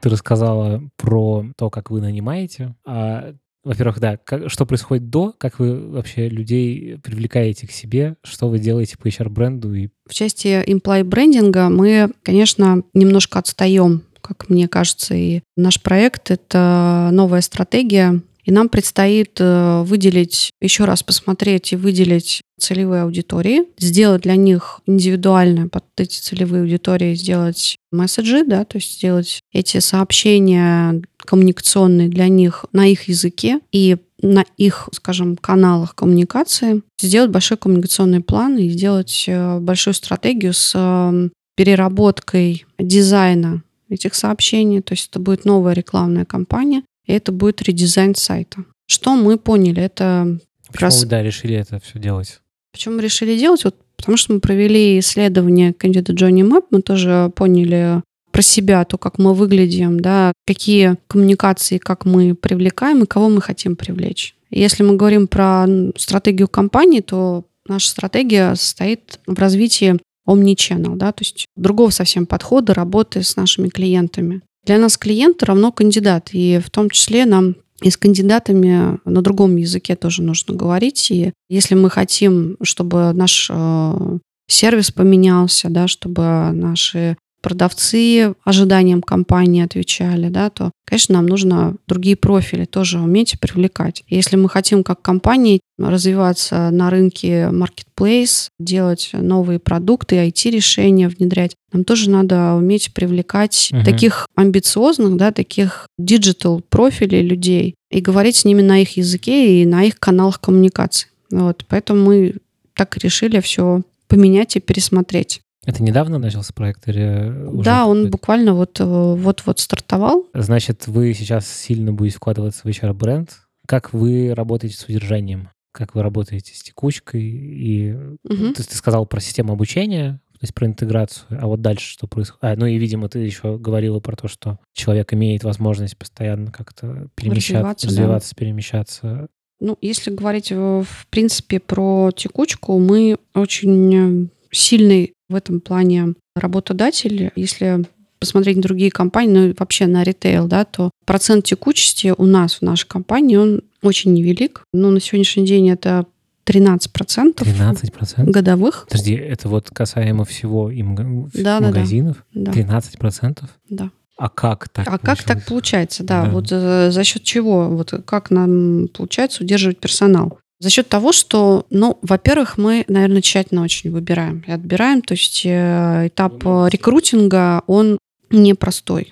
[0.00, 2.74] Ты рассказала про то, как вы нанимаете.
[2.84, 8.48] А, во-первых, да, как, что происходит до, как вы вообще людей привлекаете к себе, что
[8.48, 9.74] вы делаете по HR-бренду?
[9.74, 9.88] И...
[10.08, 17.08] В части employee брендинга мы, конечно, немножко отстаем как мне кажется, и наш проект— это
[17.10, 24.22] новая стратегия и нам предстоит э, выделить, еще раз посмотреть и выделить целевые аудитории, сделать
[24.22, 31.02] для них индивидуально под эти целевые аудитории, сделать месседжи, да, то есть сделать эти сообщения
[31.18, 38.20] коммуникационные для них на их языке и на их, скажем, каналах коммуникации, сделать большой коммуникационный
[38.20, 44.82] план и сделать э, большую стратегию с э, переработкой дизайна этих сообщений.
[44.82, 48.64] То есть это будет новая рекламная кампания, и это будет редизайн сайта.
[48.86, 49.82] Что мы поняли?
[49.82, 51.02] Это Почему раз...
[51.02, 52.40] вы, да, решили это все делать?
[52.72, 53.64] Почему мы решили делать?
[53.64, 58.96] Вот потому что мы провели исследование кандидата Джонни Мэп, мы тоже поняли про себя, то,
[58.96, 64.34] как мы выглядим, да, какие коммуникации, как мы привлекаем и кого мы хотим привлечь.
[64.50, 71.22] Если мы говорим про стратегию компании, то наша стратегия состоит в развитии omnichannel, да, то
[71.22, 74.42] есть другого совсем подхода работы с нашими клиентами.
[74.64, 79.56] Для нас клиент равно кандидат, и в том числе нам и с кандидатами на другом
[79.56, 81.10] языке тоже нужно говорить.
[81.10, 84.18] И если мы хотим, чтобы наш э,
[84.48, 92.16] сервис поменялся, да, чтобы наши продавцы ожиданиям компании отвечали, да, то, конечно, нам нужно другие
[92.16, 94.02] профили тоже уметь привлекать.
[94.08, 101.84] Если мы хотим как компании развиваться на рынке marketplace, делать новые продукты, IT-решения внедрять, нам
[101.84, 103.84] тоже надо уметь привлекать uh-huh.
[103.84, 109.66] таких амбициозных, да, таких digital профилей людей и говорить с ними на их языке и
[109.66, 111.08] на их каналах коммуникации.
[111.30, 112.34] Вот, поэтому мы
[112.74, 115.40] так решили все поменять и пересмотреть.
[115.66, 120.26] Это недавно начался проект или уже Да, он буквально вот, э, вот-вот стартовал.
[120.32, 123.30] Значит, вы сейчас сильно будете вкладываться в HR-бренд.
[123.66, 125.50] Как вы работаете с удержанием?
[125.72, 127.22] Как вы работаете с текучкой?
[127.22, 128.52] И угу.
[128.54, 131.38] ты, ты сказал про систему обучения, то есть про интеграцию.
[131.40, 132.42] А вот дальше что происходит?
[132.42, 137.08] А, ну и, видимо, ты еще говорила про то, что человек имеет возможность постоянно как-то
[137.14, 138.38] перемещаться, развиваться, развиваться да.
[138.38, 139.28] перемещаться.
[139.60, 147.30] Ну, если говорить, в принципе, про текучку, мы очень сильный в этом плане работодатель.
[147.36, 147.84] Если
[148.18, 152.62] посмотреть на другие компании, ну вообще на ритейл, да, то процент текучести у нас в
[152.62, 154.62] нашей компании, он очень невелик.
[154.74, 156.04] Но на сегодняшний день это
[156.44, 158.24] 13%, 13%?
[158.30, 158.86] годовых.
[158.90, 161.66] Подожди, это вот касаемо всего и мага- Да, да, да.
[161.68, 162.24] магазинов?
[162.34, 163.44] Да, 13%?
[163.70, 163.90] да.
[164.18, 165.44] А как так А как так получилось?
[165.46, 166.04] получается?
[166.04, 166.30] Да, Да.
[166.30, 167.68] вот э, за счет чего?
[167.70, 170.38] Вот как нам получается удерживать персонал?
[170.60, 175.00] За счет того, что, ну, во-первых, мы, наверное, тщательно очень выбираем и отбираем.
[175.00, 177.98] То есть э, этап рекрутинга, он
[178.30, 179.10] непростой.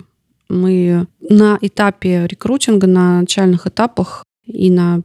[0.50, 5.00] Мы на этапе рекрутинга, на начальных этапах и на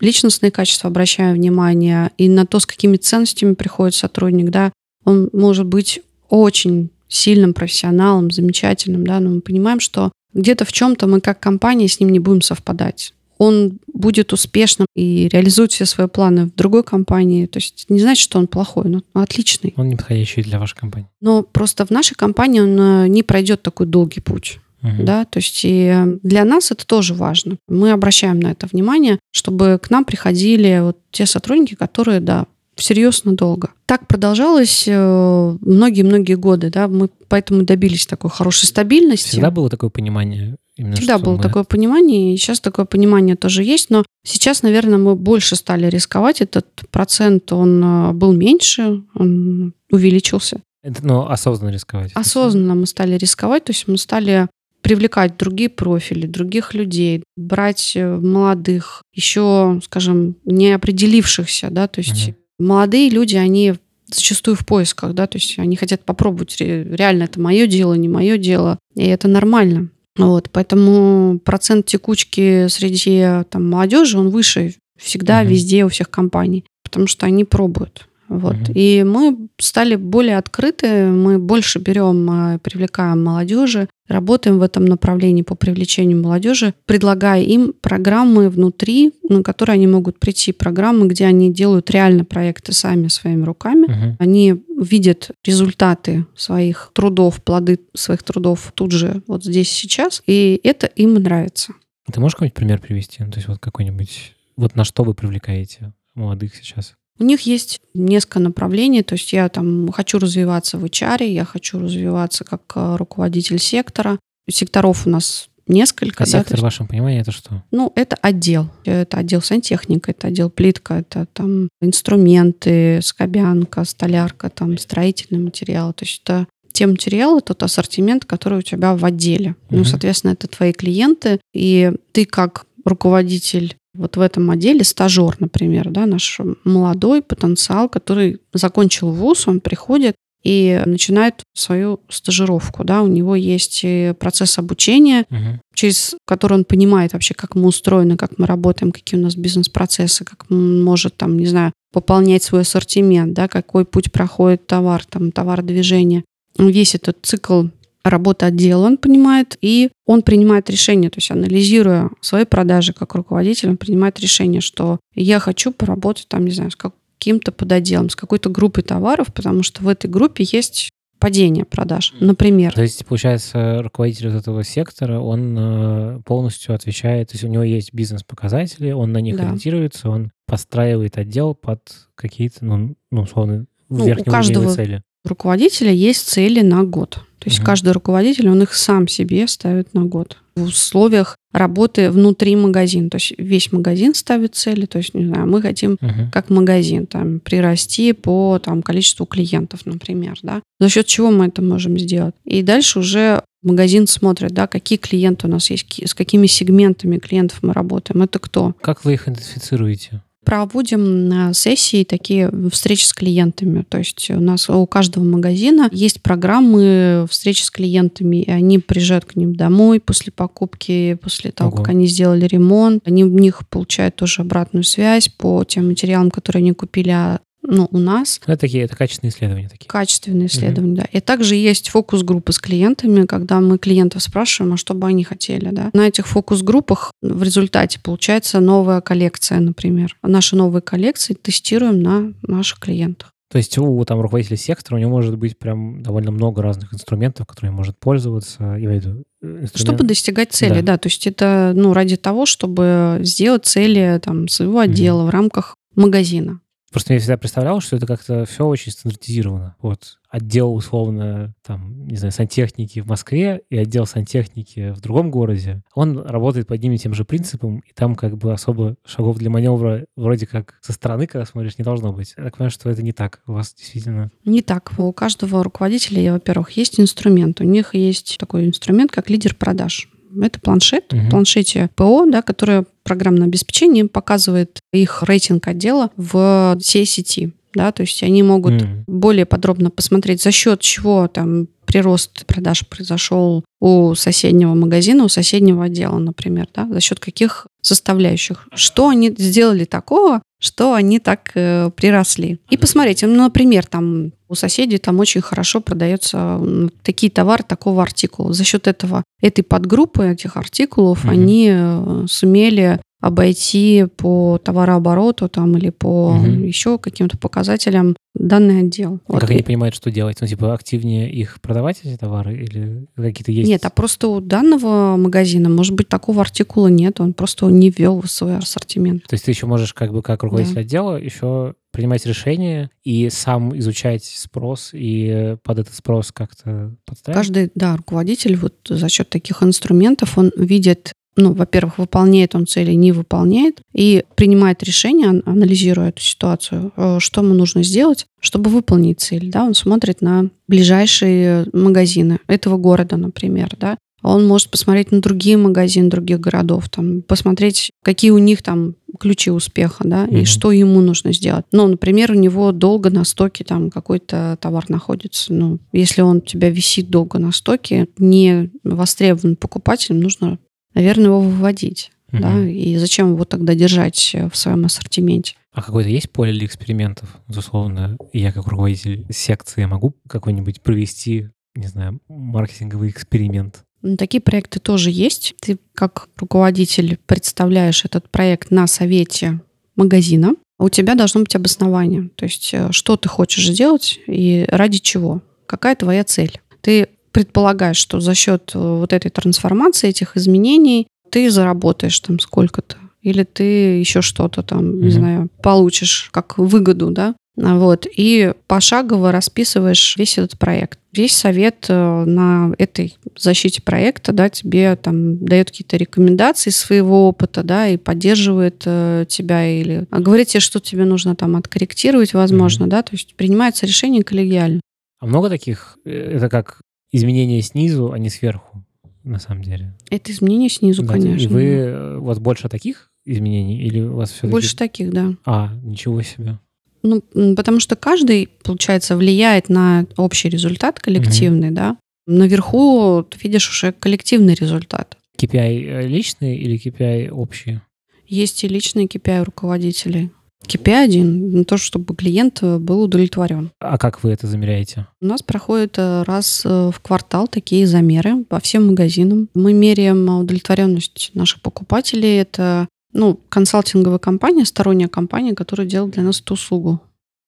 [0.00, 4.72] личностные качества обращаем внимание, и на то, с какими ценностями приходит сотрудник, да,
[5.04, 11.06] он может быть очень сильным профессионалом, замечательным, да, но мы понимаем, что где-то в чем-то
[11.06, 13.14] мы как компания с ним не будем совпадать.
[13.40, 17.46] Он будет успешным и реализует все свои планы в другой компании.
[17.46, 19.72] То есть не значит, что он плохой, но отличный.
[19.78, 21.08] Он не подходящий для вашей компании.
[21.22, 24.58] Но просто в нашей компании он э, не пройдет такой долгий путь.
[24.82, 25.06] Мгм.
[25.06, 27.56] Да, то есть и для нас это тоже важно.
[27.66, 32.46] Мы обращаем на это внимание, чтобы к нам приходили вот те сотрудники, которые, да,
[32.80, 33.70] всерьез надолго.
[33.86, 39.28] Так продолжалось э, многие-многие годы, да, мы поэтому добились такой хорошей стабильности.
[39.28, 40.56] Всегда было такое понимание?
[40.76, 44.98] Именно, Всегда было мы- такое понимание, и сейчас такое понимание тоже есть, но сейчас, наверное,
[44.98, 46.40] мы больше стали рисковать.
[46.40, 50.60] Этот процент, он э, был меньше, он увеличился.
[50.82, 52.12] Это, ну, осознанно рисковать.
[52.14, 54.48] Осознанно мы стали рисковать, то есть мы стали
[54.80, 62.32] привлекать другие профили, других людей, брать э, молодых, еще, скажем, не определившихся, да, то есть
[62.60, 63.74] молодые люди, они
[64.12, 68.08] зачастую в поисках, да, то есть они хотят попробовать, ре- реально это мое дело, не
[68.08, 69.88] мое дело, и это нормально.
[70.16, 75.50] Вот, поэтому процент текучки среди там, молодежи, он выше всегда, Мгм.
[75.50, 78.08] везде, у всех компаний, потому что они пробуют.
[78.30, 78.54] Вот.
[78.54, 78.72] Мгм.
[78.74, 85.42] И мы стали более открыты, мы больше берем, э, привлекаем молодежи, работаем в этом направлении
[85.42, 91.52] по привлечению молодежи, предлагая им программы внутри, на которые они могут прийти, программы, где они
[91.52, 94.16] делают реально проекты сами своими руками, Мгм.
[94.20, 100.86] они видят результаты своих трудов, плоды своих трудов тут же, вот здесь сейчас, и это
[100.86, 101.72] им нравится.
[102.12, 103.24] Ты можешь какой-нибудь пример привести?
[103.24, 104.34] Ну, то есть вот какой-нибудь...
[104.56, 106.94] Вот на что вы привлекаете молодых сейчас?
[107.20, 111.78] У них есть несколько направлений, то есть я там хочу развиваться в HR, я хочу
[111.78, 114.18] развиваться как э, руководитель сектора.
[114.50, 116.24] Секторов у нас несколько.
[116.24, 117.62] А да, то сектор есть, в вашем понимании это что?
[117.70, 118.68] ну, это отдел.
[118.84, 125.92] Это отдел сантехника, это отдел плитка, это там инструменты, скобянка, столярка, там строительные материалы.
[125.92, 129.56] То есть это те материалы, тот ассортимент, который у тебя в отделе.
[129.70, 129.84] Ну, Мгм.
[129.86, 136.06] соответственно, это твои клиенты, и ты как руководитель вот в этом отделе, стажер, например, да,
[136.06, 142.82] наш молодой потенциал, который закончил вуз, он приходит и начинает свою стажировку.
[142.84, 143.84] Да, у него есть
[144.18, 145.60] процесс обучения, Мгм.
[145.74, 150.24] через который он понимает вообще, как мы устроены, как мы работаем, какие у нас бизнес-процессы,
[150.24, 155.30] как он может, там, не знаю, пополнять свой ассортимент, да, какой путь проходит товар, там,
[155.32, 156.24] товародвижение.
[156.58, 157.64] Весь этот цикл
[158.04, 163.70] работы отдела он понимает, и он принимает решение, то есть анализируя свои продажи как руководитель,
[163.70, 168.48] он принимает решение, что я хочу поработать там, не знаю, с каким-то подотделом, с какой-то
[168.48, 172.72] группой товаров, потому что в этой группе есть падение продаж, например.
[172.72, 177.62] То есть, получается, руководитель вот этого сектора, он э, полностью отвечает, то есть у него
[177.62, 179.44] есть бизнес-показатели, он на них Да.
[179.44, 181.82] ориентируется, он подстраивает отдел под
[182.14, 185.02] какие-то, ну, ну условно, Ну, у каждого цели.
[185.24, 187.18] У руководителя есть цели на год.
[187.38, 187.66] То есть Мгм.
[187.66, 190.36] каждый руководитель, он их сам себе ставит на год.
[190.56, 193.08] В условиях работы внутри магазина.
[193.08, 194.84] То есть весь магазин ставит цели.
[194.84, 196.30] То есть, не знаю, мы хотим Мгм.
[196.30, 200.38] как магазин там, прирасти по там, количеству клиентов, например.
[200.42, 200.60] Да?
[200.80, 202.34] За счет чего мы это можем сделать?
[202.44, 207.58] И дальше уже магазин смотрит, да, какие клиенты у нас есть, с какими сегментами клиентов
[207.62, 208.22] мы работаем.
[208.22, 208.74] Это кто?
[208.82, 210.22] Как вы их идентифицируете?
[210.44, 213.84] Проводим сессии, такие встречи с клиентами.
[213.88, 219.24] То есть у нас у каждого магазина есть программы встречи с клиентами, и они приезжают
[219.24, 221.78] к ним домой после покупки, после того, Ого.
[221.78, 223.06] как они сделали ремонт.
[223.06, 227.88] Они в них получают тоже обратную связь по тем материалам, которые они купили а, ну,
[227.90, 228.40] у нас.
[228.46, 229.88] Ну, Это такие, это качественные исследования такие.
[229.88, 231.04] Качественные исследования, да.
[231.12, 235.68] И также есть фокус-группы с клиентами, когда мы клиентов спрашиваем, а что бы они хотели,
[235.70, 235.90] да.
[235.92, 240.16] На этих фокус-группах в результате получается новая коллекция, например.
[240.22, 243.32] Наши новые коллекции тестируем на наших клиентах.
[243.50, 247.48] То есть у там руководителя сектора у него может быть прям довольно много разных инструментов,
[247.48, 248.62] которыми может пользоваться.
[248.78, 250.82] Я имею в виду, э, инструмент- Чтобы достигать цели, Да.
[250.92, 250.98] да.
[250.98, 256.60] То есть это ну, ради того, чтобы сделать цели там, своего отдела в рамках магазина.
[256.90, 259.76] Просто я всегда представлял, что это как-то все очень стандартизировано.
[259.80, 265.82] Вот отдел, условно, там, не знаю, сантехники в Москве и отдел сантехники в другом городе,
[265.94, 269.50] он работает по одним и тем же принципам, и там как бы особо шагов для
[269.50, 272.34] маневра вроде как со стороны, когда смотришь, не должно быть.
[272.36, 273.40] Я так понимаю, что это не так.
[273.46, 274.30] У вас действительно...
[274.44, 274.92] Не так.
[274.98, 277.60] У каждого руководителя, во-первых, есть инструмент.
[277.60, 280.08] У них есть такой инструмент, как лидер продаж.
[280.40, 281.30] Это планшет, угу.
[281.30, 287.52] планшете ПО, да, которое программное обеспечение показывает их рейтинг отдела в всей сети.
[287.72, 289.04] Да, то есть они могут mm.
[289.06, 295.84] более подробно посмотреть, за счет чего там прирост продаж произошел у соседнего магазина, у соседнего
[295.84, 298.66] отдела, например, да, за счет каких составляющих.
[298.74, 302.60] Что они сделали такого, что они так э, приросли.
[302.68, 306.60] И посмотрите, ну, например, там у соседей там очень хорошо продается
[307.02, 308.52] такие товары такого артикула.
[308.52, 311.30] За счет этого, этой подгруппы этих артикулов mm-hmm.
[311.30, 316.46] они э, сумели обойти по товарообороту там или по угу.
[316.46, 319.20] еще каким-то показателям данный отдел.
[319.26, 319.40] А вот.
[319.40, 320.38] Как они понимают, что делать?
[320.40, 323.68] Ну, типа, активнее их продавать, эти товары, или какие-то есть?
[323.68, 328.20] Нет, а просто у данного магазина, может быть, такого артикула нет, он просто не ввел
[328.20, 329.24] в свой ассортимент.
[329.26, 330.80] То есть ты еще можешь, как бы, как руководитель да.
[330.80, 337.46] отдела, еще принимать решения и сам изучать спрос и под этот спрос как-то подстраивать?
[337.46, 342.92] Каждый, да, руководитель вот за счет таких инструментов, он видит ну, во-первых, выполняет он цели,
[342.92, 349.20] не выполняет, и принимает решение, анализируя эту ситуацию, э, что ему нужно сделать, чтобы выполнить
[349.20, 349.50] цель.
[349.50, 349.64] Да?
[349.64, 356.10] Он смотрит на ближайшие магазины этого города, например, да, он может посмотреть на другие магазины
[356.10, 360.42] других городов, там, посмотреть, какие у них там ключи успеха, да, mm-hmm.
[360.42, 361.64] и что ему нужно сделать.
[361.72, 365.52] Ну, например, у него долго на стоке там какой-то товар находится.
[365.52, 370.58] Ну, если он у тебя висит долго на стоке, не востребован покупателем, нужно
[370.94, 372.10] наверное, его выводить.
[372.32, 372.42] Угу.
[372.42, 372.68] Да?
[372.68, 375.54] И зачем его тогда держать в своем ассортименте?
[375.72, 377.36] А какое-то есть поле для экспериментов?
[377.48, 383.84] Безусловно, я как руководитель секции могу какой-нибудь провести, не знаю, маркетинговый эксперимент?
[384.02, 385.54] Ну, такие проекты тоже есть.
[385.60, 389.60] Ты как руководитель представляешь этот проект на совете
[389.94, 390.54] магазина.
[390.78, 392.30] У тебя должно быть обоснование.
[392.36, 395.42] То есть, э, что ты хочешь сделать и ради чего?
[395.66, 396.58] Какая твоя цель?
[396.80, 402.96] Ты предполагаешь, что за счет э, вот этой трансформации, этих изменений, ты заработаешь там сколько-то,
[403.22, 405.02] или ты еще что-то там, mm-hmm.
[405.02, 410.98] не знаю, получишь как выгоду, да, вот, и пошагово расписываешь весь этот проект.
[411.12, 417.62] Весь совет э, на этой защите проекта, да, тебе там дает какие-то рекомендации своего опыта,
[417.62, 422.88] да, и поддерживает э, тебя или говорит тебе, что тебе нужно там откорректировать, возможно, mm-hmm.
[422.88, 424.80] да, то есть принимается решение коллегиально.
[425.18, 425.98] А много таких?
[426.04, 426.80] Это как
[427.12, 428.84] изменения снизу, а не сверху,
[429.24, 429.94] на самом деле.
[430.10, 431.44] Это изменения снизу, да, конечно.
[431.44, 435.34] И вы, э, у вас больше таких изменений или у вас все Больше таких, да.
[435.44, 436.58] А, ничего себе.
[437.02, 437.22] Ну,
[437.56, 441.76] потому что каждый, получается, влияет на общий результат коллективный, угу.
[441.76, 441.96] да.
[442.26, 445.16] Наверху ты видишь уже коллективный результат.
[445.38, 447.82] KPI э, личные или KPI общие?
[448.26, 450.30] Есть и личные KPI руководителей.
[450.66, 453.70] KPI на то, чтобы клиент э, был удовлетворен.
[453.80, 455.06] А как вы это замеряете?
[455.20, 459.48] У нас проходят э, раз э, в квартал такие замеры по всем магазинам.
[459.54, 462.40] Мы меряем удовлетворенность наших покупателей.
[462.40, 467.00] Это ну, консалтинговая компания, сторонняя компания, которая делает для нас эту услугу.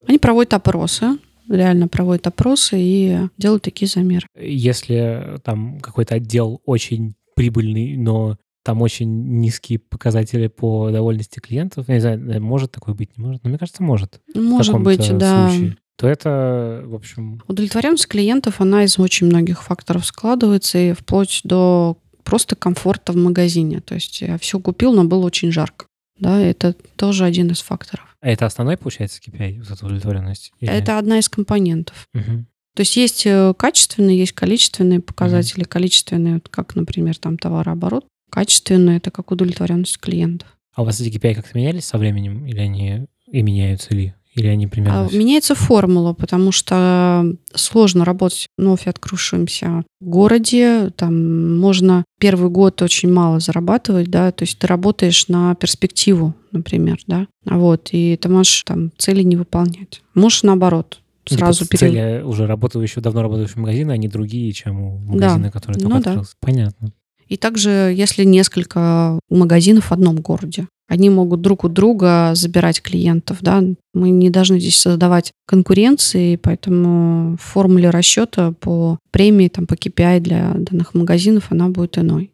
[0.06, 4.26] Они проводят опросы, реально проводят опросы и делают такие замеры.
[4.38, 11.88] Если там какой-то отдел очень прибыльный, но там очень низкие показатели по довольности клиентов.
[11.88, 13.42] Я не знаю, может такое быть, не может?
[13.42, 14.20] Но мне кажется, может.
[14.34, 15.50] Может быть, да.
[15.50, 17.40] Случае то это, в общем...
[17.46, 23.80] Удовлетворенность клиентов, она из очень многих факторов складывается, и вплоть до просто комфорта в магазине.
[23.80, 25.86] То есть я все купил, но было очень жарко.
[26.18, 28.16] Да, это тоже один из факторов.
[28.20, 30.52] А это основной, получается, KPI, вот эта удовлетворенность?
[30.58, 30.72] Или...
[30.72, 32.08] Это одна из компонентов.
[32.14, 32.46] Угу.
[32.74, 35.62] То есть есть э, качественные, есть количественные показатели.
[35.62, 35.68] Угу.
[35.68, 40.48] Количественные, как, например, там товарооборот, качественно, это как удовлетворенность клиентов.
[40.74, 44.14] А у вас эти KPI как-то менялись со временем, или они и меняются ли?
[44.34, 45.06] Или они примерно...
[45.06, 50.90] А, меняется формула, потому что сложно работать вновь открывшемся городе.
[50.96, 56.98] Там можно первый год очень мало зарабатывать, да, то есть ты работаешь на перспективу, например,
[57.06, 60.00] да, вот, и ты можешь там цели не выполнять.
[60.14, 61.80] Можешь наоборот, ну, типа сразу перед...
[61.80, 65.50] Цели уже работающего, давно работающего магазина, они другие, чем у магазина, да.
[65.50, 66.32] который только ну, открылся.
[66.40, 66.46] Да.
[66.46, 66.92] Понятно.
[67.32, 73.38] И также, если несколько магазинов в одном городе, они могут друг у друга забирать клиентов,
[73.40, 73.62] да,
[73.94, 80.20] мы не должны здесь создавать конкуренции, поэтому в формуле расчета по премии, там, по KPI
[80.20, 82.32] для данных магазинов она будет иной.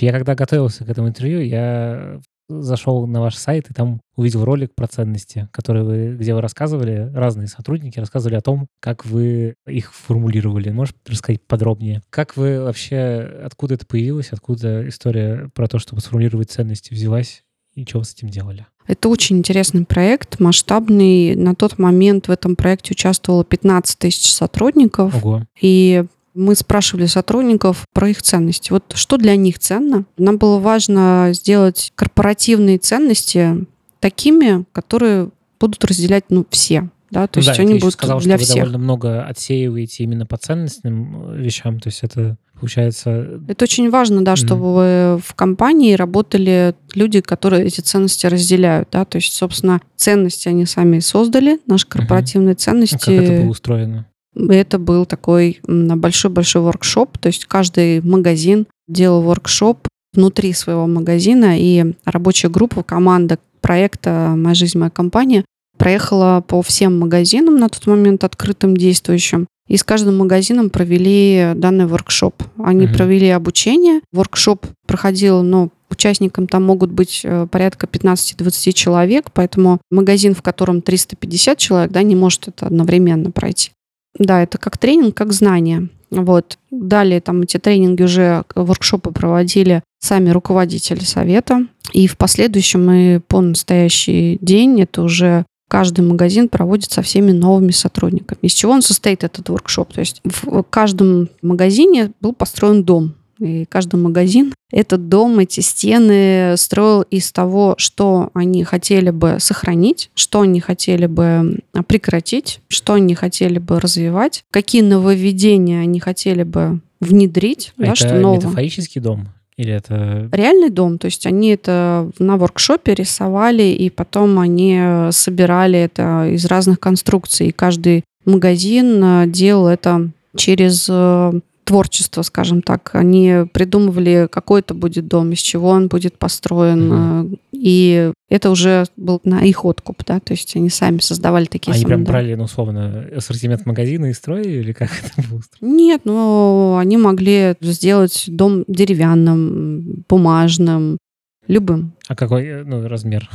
[0.00, 2.20] Я когда готовился к этому интервью, я
[2.50, 7.10] зашел на ваш сайт и там увидел ролик про ценности, который вы, где вы рассказывали,
[7.14, 10.70] разные сотрудники рассказывали о том, как вы их формулировали.
[10.70, 12.02] Можешь рассказать подробнее?
[12.10, 17.42] Как вы вообще, откуда это появилось, откуда история про то, чтобы сформулировать ценности взялась
[17.74, 18.66] и что вы с этим делали?
[18.86, 21.36] Это очень интересный проект, масштабный.
[21.36, 25.14] На тот момент в этом проекте участвовало 15 тысяч сотрудников.
[25.14, 25.44] Ого.
[25.60, 26.04] И
[26.34, 28.72] мы спрашивали сотрудников про их ценности.
[28.72, 30.04] Вот что для них ценно?
[30.16, 33.66] Нам было важно сделать корпоративные ценности
[34.00, 36.88] такими, которые будут разделять ну, все.
[37.10, 38.54] Да, то ну, есть да, они будут сказал, для что всех.
[38.54, 41.80] вы довольно много отсеиваете именно по ценностным э, вещам.
[41.80, 43.40] То есть это получается...
[43.48, 44.36] Это очень важно, да, Мгм.
[44.36, 48.90] чтобы в компании работали люди, которые эти ценности разделяют.
[48.92, 49.04] Да?
[49.04, 52.94] То есть, собственно, ценности они сами создали, наши корпоративные ну, ценности.
[52.94, 54.06] Как это было устроено?
[54.36, 61.94] Это был такой большой-большой воркшоп, то есть каждый магазин делал воркшоп внутри своего магазина, и
[62.04, 65.44] рабочая группа, команда проекта «Моя жизнь, моя компания»
[65.76, 71.86] проехала по всем магазинам на тот момент открытым, действующим, и с каждым магазином провели данный
[71.86, 72.42] воркшоп.
[72.58, 72.94] Они Мгм.
[72.94, 74.00] провели обучение.
[74.12, 80.82] Воркшоп проходил, ну, участникам там могут быть э, порядка 15-20 человек, поэтому магазин, в котором
[80.82, 83.70] 350 человек, да, не может это одновременно пройти.
[84.18, 85.88] Да, это как тренинг, как знание.
[86.10, 86.58] Вот.
[86.70, 91.66] Далее там эти тренинги уже, воркшопы проводили сами руководители совета.
[91.92, 97.70] И в последующем и по настоящий день это уже каждый магазин проводит со всеми новыми
[97.70, 98.40] сотрудниками.
[98.42, 99.92] Из чего он состоит, этот воркшоп?
[99.92, 103.14] То есть в каждом магазине был построен дом.
[103.40, 110.10] И каждый магазин этот дом, эти стены строил из того, что они хотели бы сохранить,
[110.14, 116.80] что они хотели бы прекратить, что они хотели бы развивать, какие нововведения они хотели бы
[117.00, 118.36] внедрить, А да, это что нового.
[118.36, 119.28] метафорический дом?
[119.56, 120.28] Или это...
[120.32, 126.28] Реальный дом, то есть они это на воркшопе рисовали, и потом они э, собирали это
[126.32, 127.48] из разных конструкций.
[127.48, 131.40] И каждый магазин э, делал это через э,
[131.70, 132.90] творчество, скажем так.
[132.94, 136.92] Они придумывали, какой это будет дом, из чего он будет построен.
[136.92, 141.72] Э, И это уже был на их откуп, да, то есть они сами создавали такие
[141.72, 145.76] Они самые прям брали, ну, условно, ассортимент магазина и строили, или как это было устроено?
[145.76, 150.98] Нет, но они могли сделать дом деревянным, бумажным,
[151.46, 151.92] любым.
[152.08, 153.28] А какой, э, ну, размер?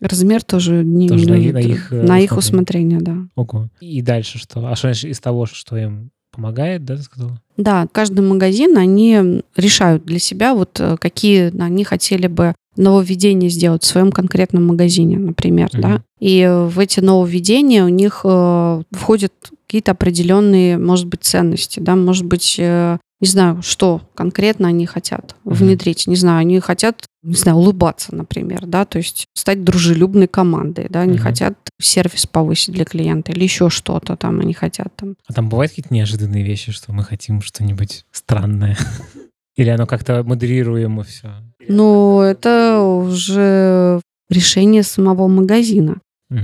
[0.00, 2.98] Размер тоже не Тоже на ну, и- на их, э, на их усмотрение.
[2.98, 3.42] усмотрение, да.
[3.42, 3.68] Ого.
[3.80, 4.66] И дальше что?
[4.66, 7.40] А что значит из того, что им помогает, да, ты сказала?
[7.56, 13.82] Да, каждый магазин, они решают для себя, вот э, какие они хотели бы нововведения сделать
[13.82, 15.82] в своем конкретном магазине, например, Мгм.
[15.82, 16.02] да.
[16.20, 19.32] И в эти нововведения у них э, входят
[19.66, 25.36] какие-то определенные, может быть, ценности, да, может быть, э, не знаю, что конкретно они хотят
[25.44, 25.54] Мгм.
[25.54, 26.06] внедрить.
[26.06, 31.00] Не знаю, они хотят, не знаю, улыбаться, например, да, то есть стать дружелюбной командой, да,
[31.02, 31.22] они Мгм.
[31.22, 35.16] хотят сервис повысить для клиента или еще что-то там они хотят там.
[35.26, 38.76] А там бывают какие-то неожиданные вещи, что мы хотим что-нибудь странное?
[39.56, 41.28] Или оно как-то модерируемо все?
[41.68, 44.00] Ну, это уже
[44.30, 46.00] решение самого магазина.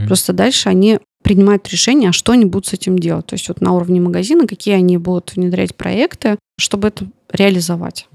[0.07, 3.27] Просто дальше они принимают решение, а что они будут с этим делать.
[3.27, 8.09] То есть вот на уровне магазина, какие они будут внедрять проекты, чтобы это реализовать.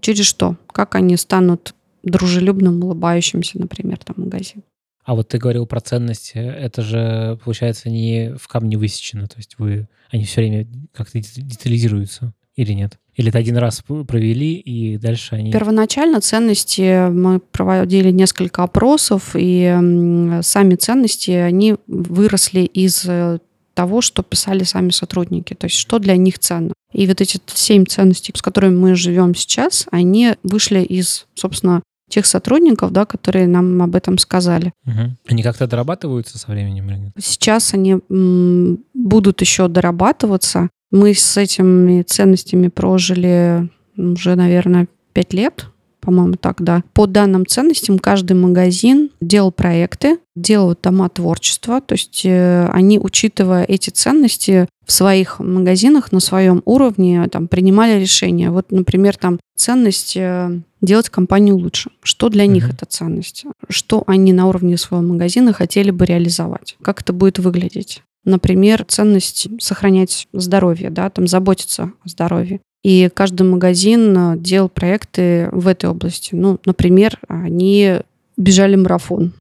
[0.00, 0.56] Через что?
[0.68, 4.62] Как они станут дружелюбным, улыбающимся, например, там магазин.
[5.04, 6.36] А вот ты говорил про ценности.
[6.36, 9.26] Это же, получается, не в камне высечено.
[9.26, 12.98] То есть вы, они все время как-то дет- детализируются или нет?
[13.18, 15.50] Или это один раз провели, и дальше они...
[15.50, 23.40] Первоначально ценности мы проводили несколько опросов, и сами ценности, они выросли из э,
[23.74, 26.72] того, что писали сами сотрудники, то есть что для них ценно.
[26.92, 32.24] И вот эти семь ценностей, с которыми мы живем сейчас, они вышли из, собственно, тех
[32.24, 34.72] сотрудников, да, которые нам об этом сказали.
[34.84, 35.18] Мгм.
[35.28, 37.12] Они как-то дорабатываются со временем или нет?
[37.18, 40.70] Сейчас они м, будут еще дорабатываться.
[40.90, 45.66] Мы с этими ценностями прожили уже, наверное, пять лет,
[46.00, 46.82] по-моему, так, да.
[46.94, 53.64] По данным ценностям каждый магазин делал проекты, делал дома творчества, то есть э, они, учитывая
[53.64, 58.50] эти ценности, в своих магазинах на своем уровне там, принимали решения.
[58.50, 61.90] Вот, например, там ценность э, делать компанию лучше.
[62.02, 62.72] Что для них Мгм.
[62.72, 63.44] это ценность?
[63.68, 66.78] Что они на уровне своего магазина хотели бы реализовать?
[66.80, 68.02] Как это будет выглядеть?
[68.28, 72.60] Например, ценность сохранять здоровье, да, там заботиться о здоровье.
[72.84, 76.34] И каждый магазин э, делал проекты в этой области.
[76.34, 78.00] Ну, например, они
[78.36, 79.32] бежали марафон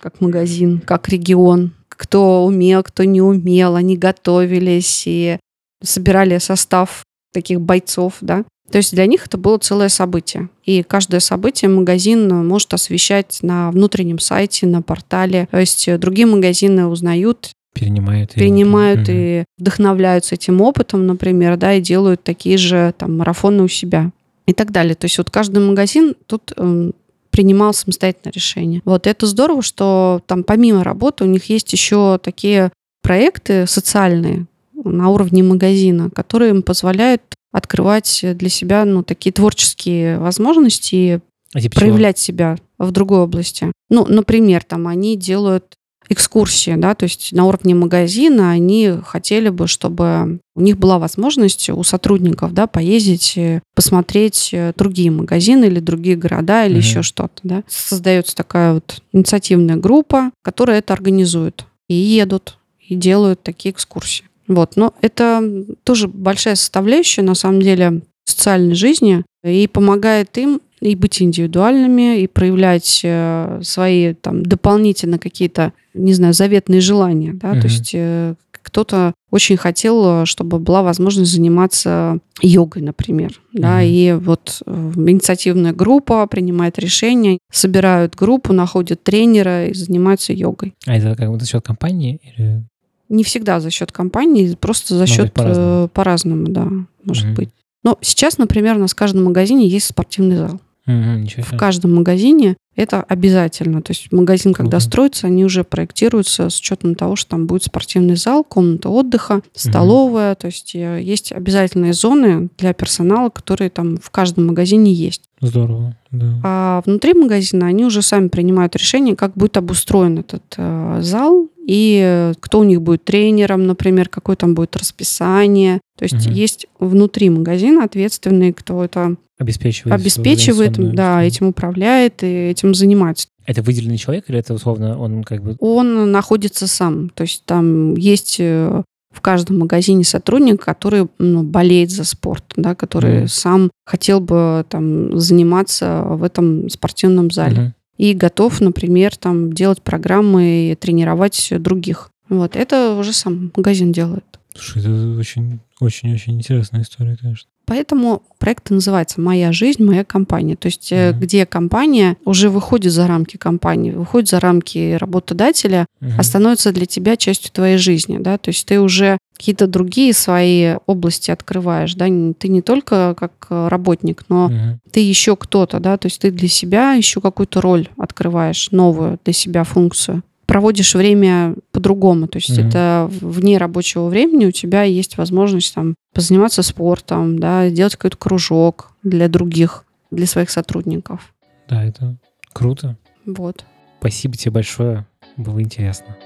[0.00, 1.72] как магазин, как регион.
[1.88, 3.74] Кто умел, кто не умел.
[3.74, 5.38] Они готовились и
[5.82, 8.44] собирали состав таких бойцов, да.
[8.70, 10.48] То есть для них это было целое событие.
[10.64, 15.48] И каждое событие магазин может освещать на внутреннем сайте, на портале.
[15.50, 21.80] То есть другие магазины узнают перенимают, перенимают и, и вдохновляются этим опытом, например, да, и
[21.80, 24.10] делают такие же там марафоны у себя
[24.46, 24.94] и так далее.
[24.94, 26.90] То есть вот каждый магазин тут э,
[27.30, 28.82] принимал самостоятельное решение.
[28.84, 32.72] Вот это здорово, что там помимо работы у них есть еще такие
[33.02, 37.22] проекты социальные на уровне магазина, которые им позволяют
[37.52, 41.20] открывать для себя ну, такие творческие возможности
[41.54, 42.24] а типа проявлять чего?
[42.24, 43.72] себя в другой области.
[43.88, 45.76] Ну, например, там они делают
[46.08, 51.68] экскурсии, да, то есть на уровне магазина они хотели бы, чтобы у них была возможность
[51.70, 53.38] у сотрудников, да, поездить,
[53.74, 56.78] посмотреть другие магазины или другие города или mm-hmm.
[56.78, 57.62] еще что-то, да.
[57.68, 64.24] Создается такая вот инициативная группа, которая это организует и едут и делают такие экскурсии.
[64.46, 70.94] Вот, но это тоже большая составляющая, на самом деле, социальной жизни и помогает им и
[70.94, 77.60] быть индивидуальными, и проявлять э, свои там дополнительно какие-то, не знаю, заветные желания, да, mm-hmm.
[77.60, 83.60] то есть э, кто-то очень хотел, чтобы была возможность заниматься йогой, например, mm-hmm.
[83.60, 90.74] да, и вот э, инициативная группа принимает решение, собирают группу, находят тренера и занимаются йогой.
[90.86, 92.64] А это как бы за счет компании или?
[93.08, 95.88] Не всегда за счет компании, просто за счет по-разному.
[95.88, 96.68] по-разному, да,
[97.04, 97.34] может mm-hmm.
[97.34, 97.48] быть.
[97.82, 100.60] Но сейчас, например, у нас в каждом магазине есть спортивный зал.
[100.88, 103.82] Угу, в каждом магазине это обязательно.
[103.82, 104.82] То есть магазин, когда угу.
[104.82, 110.32] строится, они уже проектируются с учетом того, что там будет спортивный зал, комната отдыха, столовая.
[110.32, 110.40] Угу.
[110.40, 115.22] То есть э, есть обязательные зоны для персонала, которые там в каждом магазине есть.
[115.40, 116.40] Здорово, да.
[116.44, 122.32] А внутри магазина они уже сами принимают решение, как будет обустроен этот э, зал и
[122.40, 125.80] кто у них будет тренером, например, какое там будет расписание.
[125.98, 126.34] То есть угу.
[126.34, 133.28] есть внутри магазина ответственные, кто это обеспечивает, обеспечивает да, этим управляет и этим занимается.
[133.46, 135.56] Это выделенный человек или это условно он как бы...
[135.60, 137.10] Он находится сам.
[137.10, 142.74] То есть там есть э, в каждом магазине сотрудник, который ну, болеет за спорт, да,
[142.74, 143.28] который mm.
[143.28, 147.56] сам хотел бы там заниматься в этом спортивном зале.
[147.56, 147.72] Mm-hmm.
[147.98, 152.10] И готов, например, там делать программы и тренировать других.
[152.28, 154.37] Вот это уже сам магазин делает.
[154.58, 157.48] Слушай, это очень, очень, очень интересная история, конечно.
[157.68, 160.56] Поэтому проект называется «Моя жизнь, моя компания».
[160.56, 161.18] То есть mm-hmm.
[161.18, 166.12] где компания уже выходит за рамки компании, выходит за рамки работодателя, mm-hmm.
[166.18, 168.18] а становится для тебя частью твоей жизни.
[168.18, 168.38] Да?
[168.38, 171.94] То есть ты уже какие-то другие свои области открываешь.
[171.94, 172.06] Да?
[172.06, 174.90] Ты не только как работник, но mm-hmm.
[174.90, 175.78] ты еще кто-то.
[175.78, 175.98] Да?
[175.98, 181.54] То есть ты для себя еще какую-то роль открываешь, новую для себя функцию проводишь время
[181.72, 182.26] по-другому.
[182.26, 182.68] То есть mm-hmm.
[182.68, 188.90] это вне рабочего времени у тебя есть возможность там позаниматься спортом, да, сделать какой-то кружок
[189.02, 191.34] для других, для своих сотрудников.
[191.68, 192.16] Да, это
[192.54, 192.96] круто.
[193.26, 193.66] Вот.
[194.00, 195.06] Спасибо тебе большое.
[195.36, 196.16] Было интересно.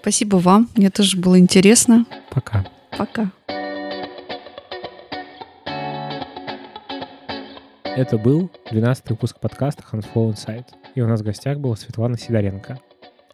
[0.00, 0.68] Спасибо вам.
[0.76, 2.06] Мне тоже было интересно.
[2.30, 2.64] Пока.
[2.96, 3.32] Пока.
[7.84, 10.66] Это был 12 выпуск подкаста Handflow Insight.
[10.94, 12.78] И у нас в гостях была Светлана Сидоренко,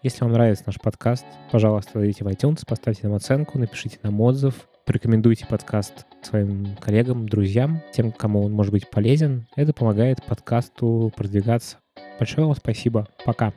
[0.03, 4.69] если вам нравится наш подкаст, пожалуйста, зайдите в iTunes, поставьте нам оценку, напишите нам отзыв,
[4.87, 9.47] порекомендуйте подкаст своим коллегам, друзьям, тем, кому он может быть полезен.
[9.57, 11.79] Это помогает подкасту продвигаться.
[12.19, 13.09] Большое вам спасибо.
[13.25, 13.53] Пока.